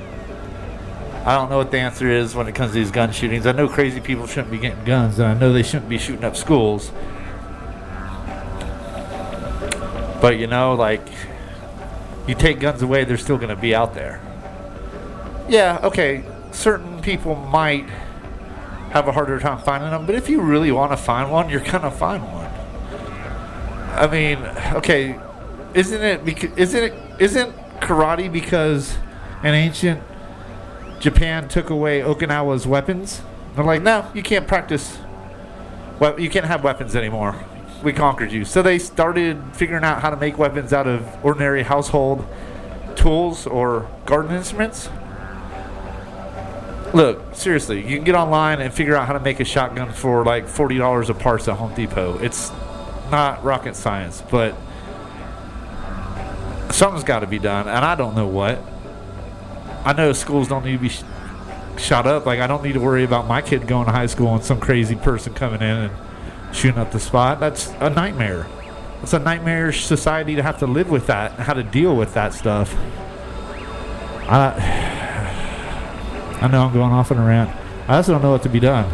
I 1.26 1.34
don't 1.34 1.50
know 1.50 1.58
what 1.58 1.70
the 1.70 1.76
answer 1.76 2.10
is 2.10 2.34
when 2.34 2.48
it 2.48 2.54
comes 2.54 2.70
to 2.70 2.78
these 2.78 2.90
gun 2.90 3.12
shootings. 3.12 3.46
I 3.46 3.52
know 3.52 3.68
crazy 3.68 4.00
people 4.00 4.26
shouldn't 4.26 4.50
be 4.50 4.58
getting 4.58 4.82
guns, 4.86 5.18
and 5.18 5.28
I 5.28 5.34
know 5.34 5.52
they 5.52 5.62
shouldn't 5.62 5.90
be 5.90 5.98
shooting 5.98 6.24
up 6.24 6.36
schools. 6.36 6.90
But 10.22 10.38
you 10.38 10.46
know, 10.46 10.72
like, 10.72 11.06
you 12.26 12.34
take 12.34 12.60
guns 12.60 12.80
away, 12.80 13.04
they're 13.04 13.18
still 13.18 13.36
going 13.36 13.54
to 13.54 13.56
be 13.56 13.74
out 13.74 13.92
there. 13.92 14.22
Yeah, 15.48 15.80
okay, 15.82 16.24
certain 16.52 17.02
people 17.02 17.34
might 17.34 17.88
have 18.90 19.08
a 19.08 19.12
harder 19.12 19.38
time 19.40 19.58
finding 19.58 19.90
them, 19.90 20.06
but 20.06 20.14
if 20.14 20.28
you 20.28 20.40
really 20.40 20.72
want 20.72 20.92
to 20.92 20.96
find 20.96 21.30
one, 21.30 21.50
you're 21.50 21.60
to 21.60 21.90
find 21.90 22.22
one. 22.22 22.50
I 23.94 24.06
mean, 24.06 24.38
okay, 24.74 25.18
isn't 25.74 26.02
it 26.02 26.24
because 26.24 26.56
isn't 26.56 26.84
it 26.84 26.94
isn't 27.20 27.56
karate 27.80 28.32
because 28.32 28.96
an 29.42 29.54
ancient 29.54 30.02
Japan 31.00 31.48
took 31.48 31.70
away 31.70 32.00
Okinawa's 32.00 32.66
weapons? 32.66 33.22
They're 33.54 33.64
like, 33.64 33.82
no, 33.82 34.10
you 34.14 34.22
can't 34.22 34.48
practice. 34.48 34.98
Well, 36.00 36.18
you 36.18 36.30
can't 36.30 36.46
have 36.46 36.64
weapons 36.64 36.96
anymore. 36.96 37.36
We 37.82 37.92
conquered 37.92 38.32
you. 38.32 38.44
So 38.44 38.62
they 38.62 38.78
started 38.78 39.42
figuring 39.52 39.84
out 39.84 40.00
how 40.02 40.10
to 40.10 40.16
make 40.16 40.38
weapons 40.38 40.72
out 40.72 40.86
of 40.86 41.24
ordinary 41.24 41.62
household 41.62 42.26
tools 42.96 43.46
or 43.46 43.88
garden 44.06 44.34
instruments. 44.34 44.88
Look, 46.94 47.34
seriously, 47.34 47.78
you 47.80 47.96
can 47.96 48.04
get 48.04 48.14
online 48.14 48.60
and 48.60 48.72
figure 48.72 48.94
out 48.94 49.08
how 49.08 49.14
to 49.14 49.20
make 49.20 49.40
a 49.40 49.44
shotgun 49.44 49.92
for 49.92 50.24
like 50.24 50.46
forty 50.46 50.78
dollars 50.78 51.10
a 51.10 51.14
parts 51.14 51.48
at 51.48 51.56
Home 51.56 51.74
Depot. 51.74 52.18
It's 52.18 52.52
not 53.10 53.42
rocket 53.42 53.74
science, 53.74 54.22
but 54.30 54.54
something's 56.70 57.02
got 57.02 57.20
to 57.20 57.26
be 57.26 57.40
done, 57.40 57.66
and 57.66 57.84
I 57.84 57.96
don't 57.96 58.14
know 58.14 58.28
what. 58.28 58.60
I 59.84 59.92
know 59.92 60.12
schools 60.12 60.46
don't 60.46 60.64
need 60.64 60.74
to 60.74 60.78
be 60.78 60.88
sh- 60.88 61.02
shot 61.78 62.06
up. 62.06 62.26
Like 62.26 62.38
I 62.38 62.46
don't 62.46 62.62
need 62.62 62.74
to 62.74 62.80
worry 62.80 63.02
about 63.02 63.26
my 63.26 63.42
kid 63.42 63.66
going 63.66 63.86
to 63.86 63.92
high 63.92 64.06
school 64.06 64.32
and 64.32 64.44
some 64.44 64.60
crazy 64.60 64.94
person 64.94 65.34
coming 65.34 65.62
in 65.62 65.90
and 65.90 65.92
shooting 66.54 66.78
up 66.78 66.92
the 66.92 67.00
spot. 67.00 67.40
That's 67.40 67.70
a 67.80 67.90
nightmare. 67.90 68.46
It's 69.02 69.12
a 69.12 69.18
nightmarish 69.18 69.84
society 69.84 70.36
to 70.36 70.44
have 70.44 70.60
to 70.60 70.68
live 70.68 70.90
with 70.90 71.08
that 71.08 71.32
how 71.32 71.54
to 71.54 71.64
deal 71.64 71.96
with 71.96 72.14
that 72.14 72.34
stuff. 72.34 72.72
I. 74.28 74.93
I 76.44 76.46
know 76.46 76.66
I'm 76.66 76.74
going 76.74 76.92
off 76.92 77.10
on 77.10 77.16
a 77.16 77.24
rant. 77.24 77.48
I 77.88 77.96
also 77.96 78.12
don't 78.12 78.20
know 78.20 78.32
what 78.32 78.42
to 78.42 78.50
be 78.50 78.60
done. 78.60 78.92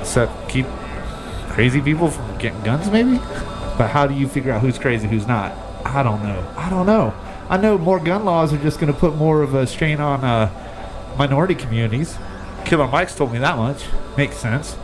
Except 0.00 0.48
keep 0.48 0.64
crazy 1.50 1.82
people 1.82 2.08
from 2.08 2.38
getting 2.38 2.62
guns, 2.62 2.90
maybe? 2.90 3.18
But 3.76 3.90
how 3.90 4.06
do 4.06 4.14
you 4.14 4.26
figure 4.26 4.52
out 4.52 4.62
who's 4.62 4.78
crazy, 4.78 5.06
who's 5.06 5.26
not? 5.26 5.52
I 5.84 6.02
don't 6.02 6.22
know. 6.22 6.50
I 6.56 6.70
don't 6.70 6.86
know. 6.86 7.12
I 7.50 7.58
know 7.58 7.76
more 7.76 8.00
gun 8.00 8.24
laws 8.24 8.54
are 8.54 8.62
just 8.62 8.80
going 8.80 8.90
to 8.90 8.98
put 8.98 9.16
more 9.16 9.42
of 9.42 9.52
a 9.52 9.66
strain 9.66 10.00
on 10.00 10.24
uh, 10.24 10.50
minority 11.18 11.54
communities. 11.54 12.16
Killer 12.64 12.88
Mike's 12.88 13.14
told 13.14 13.30
me 13.30 13.38
that 13.40 13.58
much. 13.58 13.84
Makes 14.16 14.36
sense. 14.36 14.78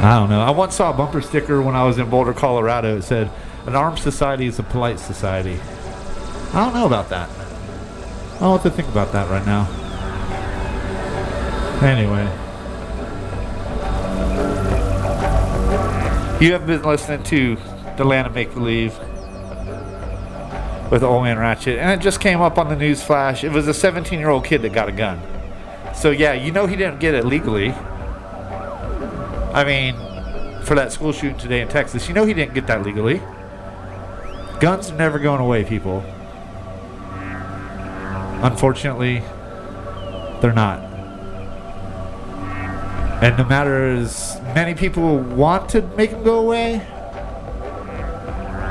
I 0.00 0.16
don't 0.18 0.30
know. 0.30 0.40
I 0.40 0.52
once 0.52 0.74
saw 0.74 0.88
a 0.88 0.94
bumper 0.94 1.20
sticker 1.20 1.60
when 1.60 1.76
I 1.76 1.84
was 1.84 1.98
in 1.98 2.08
Boulder, 2.08 2.32
Colorado. 2.32 2.96
It 2.96 3.02
said, 3.02 3.30
An 3.66 3.76
armed 3.76 3.98
society 3.98 4.46
is 4.46 4.58
a 4.58 4.62
polite 4.62 4.98
society. 4.98 5.60
I 6.56 6.64
don't 6.64 6.72
know 6.72 6.86
about 6.86 7.10
that. 7.10 7.28
I 7.28 8.38
don't 8.38 8.40
know 8.40 8.50
what 8.52 8.62
to 8.62 8.70
think 8.70 8.88
about 8.88 9.12
that 9.12 9.28
right 9.28 9.44
now. 9.44 9.68
Anyway. 11.82 12.24
You 16.42 16.52
have 16.54 16.66
been 16.66 16.82
listening 16.82 17.24
to 17.24 17.58
The 17.98 18.04
Land 18.04 18.28
of 18.28 18.34
Make 18.34 18.54
Believe 18.54 18.98
with 20.90 21.02
Old 21.02 21.24
Man 21.24 21.38
Ratchet, 21.38 21.78
and 21.78 21.90
it 21.90 22.02
just 22.02 22.22
came 22.22 22.40
up 22.40 22.56
on 22.56 22.70
the 22.70 22.76
news 22.76 23.02
flash. 23.02 23.44
It 23.44 23.52
was 23.52 23.68
a 23.68 23.74
17 23.74 24.18
year 24.18 24.30
old 24.30 24.46
kid 24.46 24.62
that 24.62 24.72
got 24.72 24.88
a 24.88 24.92
gun. 24.92 25.20
So, 25.94 26.10
yeah, 26.10 26.32
you 26.32 26.52
know 26.52 26.64
he 26.64 26.74
didn't 26.74 27.00
get 27.00 27.12
it 27.12 27.26
legally. 27.26 27.72
I 29.52 29.62
mean, 29.62 29.94
for 30.64 30.74
that 30.74 30.90
school 30.90 31.12
shooting 31.12 31.36
today 31.36 31.60
in 31.60 31.68
Texas, 31.68 32.08
you 32.08 32.14
know 32.14 32.24
he 32.24 32.32
didn't 32.32 32.54
get 32.54 32.66
that 32.68 32.82
legally. 32.82 33.20
Guns 34.58 34.90
are 34.90 34.96
never 34.96 35.18
going 35.18 35.42
away, 35.42 35.62
people. 35.62 36.02
Unfortunately, 38.46 39.18
they're 40.40 40.52
not. 40.52 40.78
And 43.20 43.36
no 43.36 43.44
matter 43.44 43.88
as 43.88 44.40
many 44.54 44.74
people 44.74 45.18
want 45.18 45.68
to 45.70 45.82
make 45.96 46.12
them 46.12 46.22
go 46.22 46.38
away, 46.38 46.76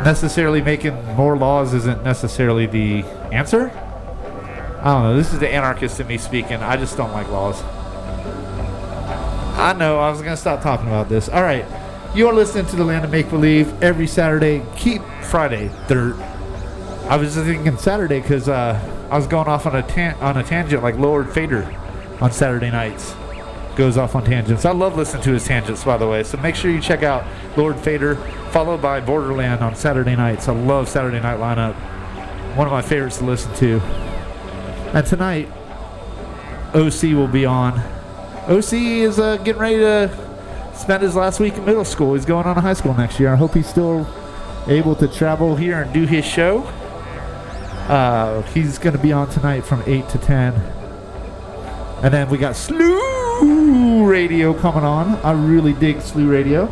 necessarily 0.05 0.61
making 0.61 0.93
more 1.15 1.35
laws 1.35 1.73
isn't 1.73 2.03
necessarily 2.03 2.67
the 2.67 3.03
answer. 3.33 3.69
I 4.79 4.93
don't 4.93 5.03
know. 5.03 5.17
This 5.17 5.33
is 5.33 5.39
the 5.39 5.49
anarchist 5.49 5.99
in 5.99 6.07
me 6.07 6.19
speaking. 6.19 6.57
I 6.63 6.77
just 6.77 6.95
don't 6.95 7.11
like 7.11 7.27
laws. 7.27 7.61
I 9.57 9.75
know. 9.77 9.99
I 9.99 10.09
was 10.09 10.21
going 10.21 10.35
to 10.35 10.39
stop 10.39 10.61
talking 10.61 10.87
about 10.87 11.09
this. 11.09 11.27
All 11.27 11.43
right. 11.43 11.65
You 12.15 12.29
are 12.29 12.33
listening 12.33 12.65
to 12.67 12.77
the 12.77 12.85
Land 12.85 13.03
of 13.03 13.11
Make 13.11 13.29
Believe 13.29 13.83
every 13.83 14.07
Saturday. 14.07 14.63
Keep 14.77 15.01
Friday 15.23 15.69
dirt. 15.89 16.15
I 17.09 17.17
was 17.17 17.33
just 17.33 17.45
thinking 17.45 17.75
Saturday 17.77 18.21
because 18.21 18.47
uh, 18.47 18.79
I 19.09 19.17
was 19.17 19.27
going 19.27 19.47
off 19.47 19.65
on 19.65 19.75
a 19.75 19.83
tan- 19.83 20.15
on 20.19 20.37
a 20.37 20.43
tangent 20.43 20.81
like 20.81 20.97
Lord 20.97 21.31
Fader 21.31 21.63
on 22.21 22.31
Saturday 22.31 22.71
nights. 22.71 23.15
Goes 23.75 23.97
off 23.97 24.15
on 24.15 24.23
tangents. 24.23 24.65
I 24.65 24.71
love 24.71 24.95
listening 24.95 25.21
to 25.23 25.31
his 25.31 25.45
tangents, 25.45 25.83
by 25.83 25.97
the 25.97 26.07
way. 26.07 26.23
So 26.23 26.37
make 26.37 26.55
sure 26.55 26.71
you 26.71 26.79
check 26.79 27.03
out 27.03 27.25
Lord 27.57 27.77
Fader, 27.77 28.15
followed 28.51 28.81
by 28.81 29.01
Borderland 29.01 29.61
on 29.61 29.75
Saturday 29.75 30.15
nights. 30.15 30.47
I 30.47 30.53
love 30.53 30.87
Saturday 30.87 31.19
night 31.19 31.39
lineup. 31.39 31.75
One 32.55 32.67
of 32.67 32.71
my 32.73 32.81
favorites 32.81 33.17
to 33.17 33.25
listen 33.25 33.53
to. 33.55 33.79
And 34.93 35.05
tonight, 35.05 35.49
OC 36.73 37.03
will 37.13 37.27
be 37.27 37.45
on. 37.45 37.79
OC 38.47 38.73
is 38.73 39.19
uh, 39.19 39.37
getting 39.37 39.61
ready 39.61 39.77
to 39.77 40.09
spend 40.73 41.03
his 41.03 41.15
last 41.15 41.39
week 41.39 41.55
in 41.55 41.65
middle 41.65 41.85
school. 41.85 42.13
He's 42.13 42.25
going 42.25 42.45
on 42.45 42.55
to 42.55 42.61
high 42.61 42.73
school 42.73 42.93
next 42.93 43.19
year. 43.19 43.33
I 43.33 43.35
hope 43.35 43.53
he's 43.53 43.67
still 43.67 44.07
able 44.67 44.95
to 44.95 45.07
travel 45.07 45.55
here 45.57 45.81
and 45.81 45.93
do 45.93 46.05
his 46.05 46.25
show. 46.25 46.61
Uh, 47.87 48.41
he's 48.53 48.77
going 48.79 48.95
to 48.95 49.01
be 49.01 49.11
on 49.11 49.29
tonight 49.29 49.61
from 49.61 49.83
8 49.85 50.09
to 50.09 50.17
10. 50.17 50.53
And 52.03 52.13
then 52.13 52.29
we 52.29 52.37
got 52.39 52.55
Slew 52.55 54.05
Radio 54.05 54.53
coming 54.53 54.83
on. 54.83 55.15
I 55.17 55.31
really 55.33 55.73
dig 55.73 56.01
Slew 56.01 56.29
Radio. 56.29 56.65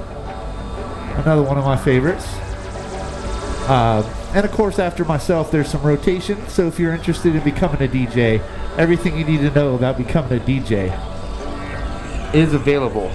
Another 1.18 1.44
one 1.44 1.58
of 1.60 1.66
my 1.66 1.78
favorites. 1.78 2.26
Uh, 3.70 4.04
and 4.34 4.44
of 4.44 4.52
course, 4.52 4.80
after 4.80 5.06
myself, 5.06 5.52
there's 5.52 5.70
some 5.70 5.84
rotation. 5.84 6.48
So 6.48 6.68
if 6.68 6.80
you're 6.80 6.94
interested 6.94 7.36
in 7.36 7.44
becoming 7.44 7.82
a 7.82 7.88
DJ, 7.88 8.42
everything 8.78 9.16
you 9.16 9.24
need 9.24 9.42
to 9.42 9.52
know 9.52 9.76
about 9.76 9.98
becoming 9.98 10.40
a 10.40 10.44
DJ 10.44 10.92
is 12.34 12.56
available 12.56 13.12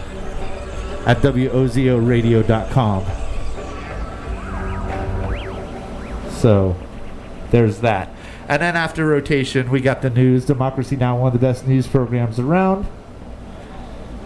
at 1.05 1.19
WOZORadio.com. 1.19 3.05
So 6.31 6.77
there's 7.51 7.81
that. 7.81 8.11
And 8.49 8.63
then 8.63 8.77
after 8.77 9.07
rotation, 9.07 9.71
we 9.71 9.81
got 9.81 10.03
the 10.03 10.11
news. 10.11 10.45
Democracy 10.47 10.97
Now! 10.97 11.19
one 11.19 11.29
of 11.29 11.33
the 11.33 11.47
best 11.47 11.67
news 11.67 11.87
programs 11.87 12.39
around. 12.39 12.87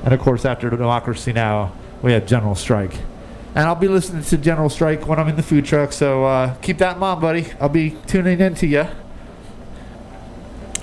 And 0.04 0.14
of 0.14 0.20
course, 0.20 0.44
after 0.44 0.70
Democracy 0.70 1.32
Now!, 1.32 1.72
we 2.02 2.12
have 2.12 2.26
General 2.26 2.54
Strike. 2.54 2.94
And 3.54 3.66
I'll 3.66 3.74
be 3.74 3.88
listening 3.88 4.22
to 4.22 4.38
General 4.38 4.70
Strike 4.70 5.06
when 5.06 5.18
I'm 5.18 5.28
in 5.28 5.36
the 5.36 5.42
food 5.42 5.64
truck, 5.64 5.92
so 5.92 6.24
uh, 6.24 6.54
keep 6.62 6.78
that 6.78 6.94
in 6.94 7.00
mind, 7.00 7.20
buddy. 7.20 7.52
I'll 7.60 7.68
be 7.68 7.96
tuning 8.06 8.40
in 8.40 8.54
to 8.56 8.66
you. 8.66 8.86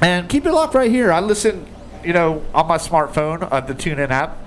And 0.01 0.29
keep 0.29 0.45
it 0.45 0.51
locked 0.51 0.75
right 0.75 0.91
here. 0.91 1.11
I 1.11 1.19
listen, 1.19 1.65
you 2.03 2.13
know, 2.13 2.43
on 2.53 2.67
my 2.67 2.77
smartphone, 2.77 3.47
uh, 3.51 3.59
the 3.61 3.73
TuneIn 3.73 4.11
app. 4.11 4.37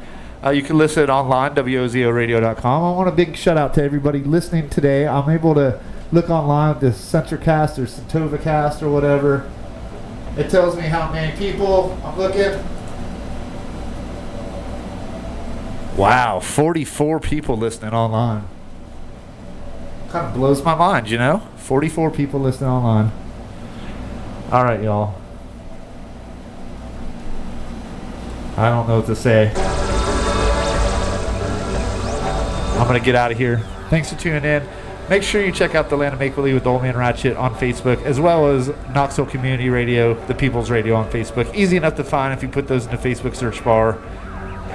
Uh, 0.45 0.51
you 0.51 0.63
can 0.63 0.79
listen 0.79 1.09
online, 1.09 1.55
WOZORadio.com. 1.55 2.83
I 2.83 2.97
want 2.97 3.09
a 3.09 3.13
big 3.13 3.37
shout 3.37 3.57
out 3.57 3.75
to 3.75 3.83
everybody 3.83 4.21
listening 4.21 4.69
today. 4.69 5.07
I'm 5.07 5.29
able 5.29 5.55
to 5.55 5.81
look 6.13 6.29
online 6.29 6.75
at 6.75 6.81
the 6.81 6.89
Centricast 6.89 7.79
or 7.79 7.87
Centovacast 7.87 8.83
or 8.83 8.91
whatever. 8.91 9.51
It 10.37 10.51
tells 10.51 10.77
me 10.77 10.83
how 10.83 11.11
many 11.11 11.37
people 11.37 11.99
I'm 12.05 12.19
looking. 12.19 12.63
Wow, 15.97 16.41
44 16.41 17.21
people 17.21 17.57
listening 17.57 17.93
online. 17.93 18.45
Kind 20.11 20.27
of 20.27 20.35
blows 20.35 20.63
my 20.63 20.75
mind, 20.75 21.11
you 21.11 21.19
know? 21.19 21.43
44 21.57 22.11
people 22.11 22.41
listening 22.41 22.71
online. 22.71 23.13
All 24.51 24.65
right, 24.65 24.83
y'all. 24.83 25.15
I 28.57 28.69
don't 28.69 28.87
know 28.87 28.99
what 28.99 29.07
to 29.07 29.17
say. 29.17 29.53
I'm 32.79 32.87
going 32.87 32.99
to 32.99 33.05
get 33.05 33.15
out 33.15 33.33
of 33.33 33.39
here. 33.39 33.59
Thanks 33.89 34.13
for 34.13 34.19
tuning 34.19 34.45
in. 34.45 34.67
Make 35.13 35.23
sure 35.23 35.45
you 35.45 35.53
check 35.53 35.75
out 35.75 35.91
the 35.91 35.97
Land 35.99 36.15
of 36.15 36.21
Make 36.21 36.35
Believe 36.35 36.55
with 36.55 36.67
Old 36.67 36.81
Man 36.81 36.97
Ratchet 36.97 37.37
on 37.37 37.55
Facebook, 37.57 38.03
as 38.03 38.19
well 38.19 38.49
as 38.49 38.69
Knoxville 38.95 39.27
Community 39.27 39.69
Radio, 39.69 40.15
the 40.25 40.35
People's 40.35 40.71
Radio 40.71 40.95
on 40.95 41.11
Facebook. 41.11 41.55
Easy 41.55 41.77
enough 41.77 41.97
to 41.97 42.05
find 42.05 42.33
if 42.33 42.43
you 42.43 42.49
put 42.49 42.67
those 42.67 42.87
in 42.87 42.93
the 42.93 42.97
Facebook 42.97 43.37
search 43.37 43.63
bar. 43.63 43.99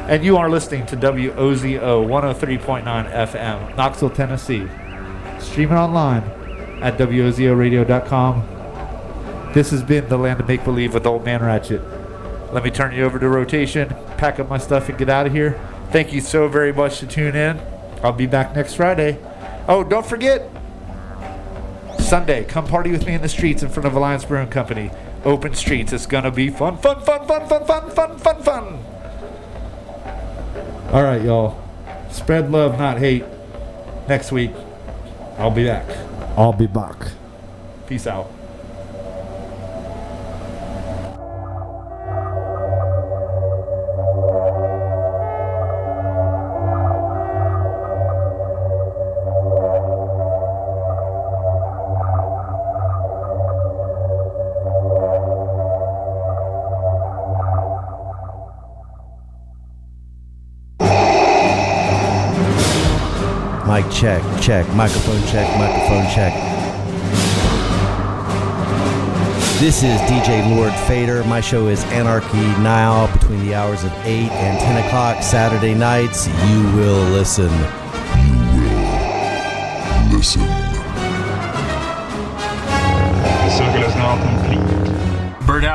And 0.08 0.24
you 0.24 0.38
are 0.38 0.48
listening 0.48 0.86
to 0.86 0.96
WOZO 0.96 2.06
103.9 2.06 2.84
FM, 2.84 3.76
Knoxville, 3.76 4.12
Tennessee. 4.12 4.68
Streaming 5.40 5.76
online 5.76 6.22
at 6.84 7.00
WOZORadio.com. 7.00 9.54
This 9.56 9.72
has 9.72 9.82
been 9.82 10.08
the 10.08 10.18
Land 10.18 10.40
of 10.40 10.48
Make 10.48 10.64
Believe 10.64 10.94
with 10.94 11.08
Old 11.08 11.26
Man 11.26 11.42
Ratchet. 11.42 11.82
Let 12.54 12.64
me 12.64 12.70
turn 12.70 12.94
you 12.94 13.06
over 13.06 13.18
to 13.18 13.28
rotation, 13.28 13.90
pack 14.18 14.40
up 14.40 14.50
my 14.50 14.60
stuff, 14.60 14.88
and 14.88 15.00
get 15.00 15.10
out 15.10 15.26
of 15.26 15.34
here. 15.34 15.60
Thank 15.90 16.14
you 16.14 16.22
so 16.22 16.48
very 16.48 16.72
much 16.72 17.00
to 17.00 17.08
tune 17.08 17.36
in. 17.36 17.60
I'll 18.04 18.14
be 18.14 18.28
back 18.28 18.56
next 18.56 18.76
Friday. 18.76 19.18
Oh, 19.68 19.84
don't 19.84 20.06
forget 20.06 20.50
Sunday, 22.00 22.46
come 22.46 22.66
party 22.66 22.90
with 22.92 23.06
me 23.06 23.14
in 23.14 23.22
the 23.22 23.28
streets 23.28 23.64
in 23.64 23.70
front 23.70 23.86
of 23.86 23.94
Alliance 23.94 24.24
Brewing 24.24 24.48
Company. 24.48 24.92
Open 25.26 25.54
streets. 25.54 25.92
It's 25.92 26.06
gonna 26.06 26.32
be 26.32 26.50
fun, 26.50 26.78
fun, 26.78 27.02
fun, 27.02 27.28
fun, 27.28 27.48
fun, 27.50 27.66
fun, 27.66 27.92
fun, 27.92 28.18
fun, 28.18 28.44
fun. 28.44 28.86
All 30.94 31.04
right, 31.04 31.22
y'all. 31.22 31.62
Spread 32.10 32.50
love, 32.50 32.80
not 32.80 32.98
hate. 32.98 33.26
Next 34.08 34.32
week, 34.32 34.52
I'll 35.38 35.52
be 35.52 35.66
back. 35.66 35.86
I'll 36.38 36.54
be 36.54 36.68
back. 36.68 36.96
Peace 37.88 38.08
out. 38.08 38.32
Mic 63.78 63.92
check, 63.92 64.24
check, 64.42 64.68
microphone 64.74 65.22
check, 65.28 65.48
microphone 65.60 66.04
check. 66.12 66.34
This 69.60 69.84
is 69.84 70.00
DJ 70.10 70.56
Lord 70.56 70.74
Fader. 70.88 71.24
My 71.26 71.42
show 71.42 71.68
is 71.68 71.84
Anarchy 71.86 72.40
Now 72.64 73.06
between 73.14 73.46
the 73.46 73.54
hours 73.54 73.84
of 73.84 73.92
8 74.04 74.32
and 74.32 74.60
10 74.60 74.88
o'clock 74.88 75.22
Saturday 75.22 75.76
nights. 75.76 76.26
You 76.28 76.64
will 76.76 77.04
listen. 77.12 77.52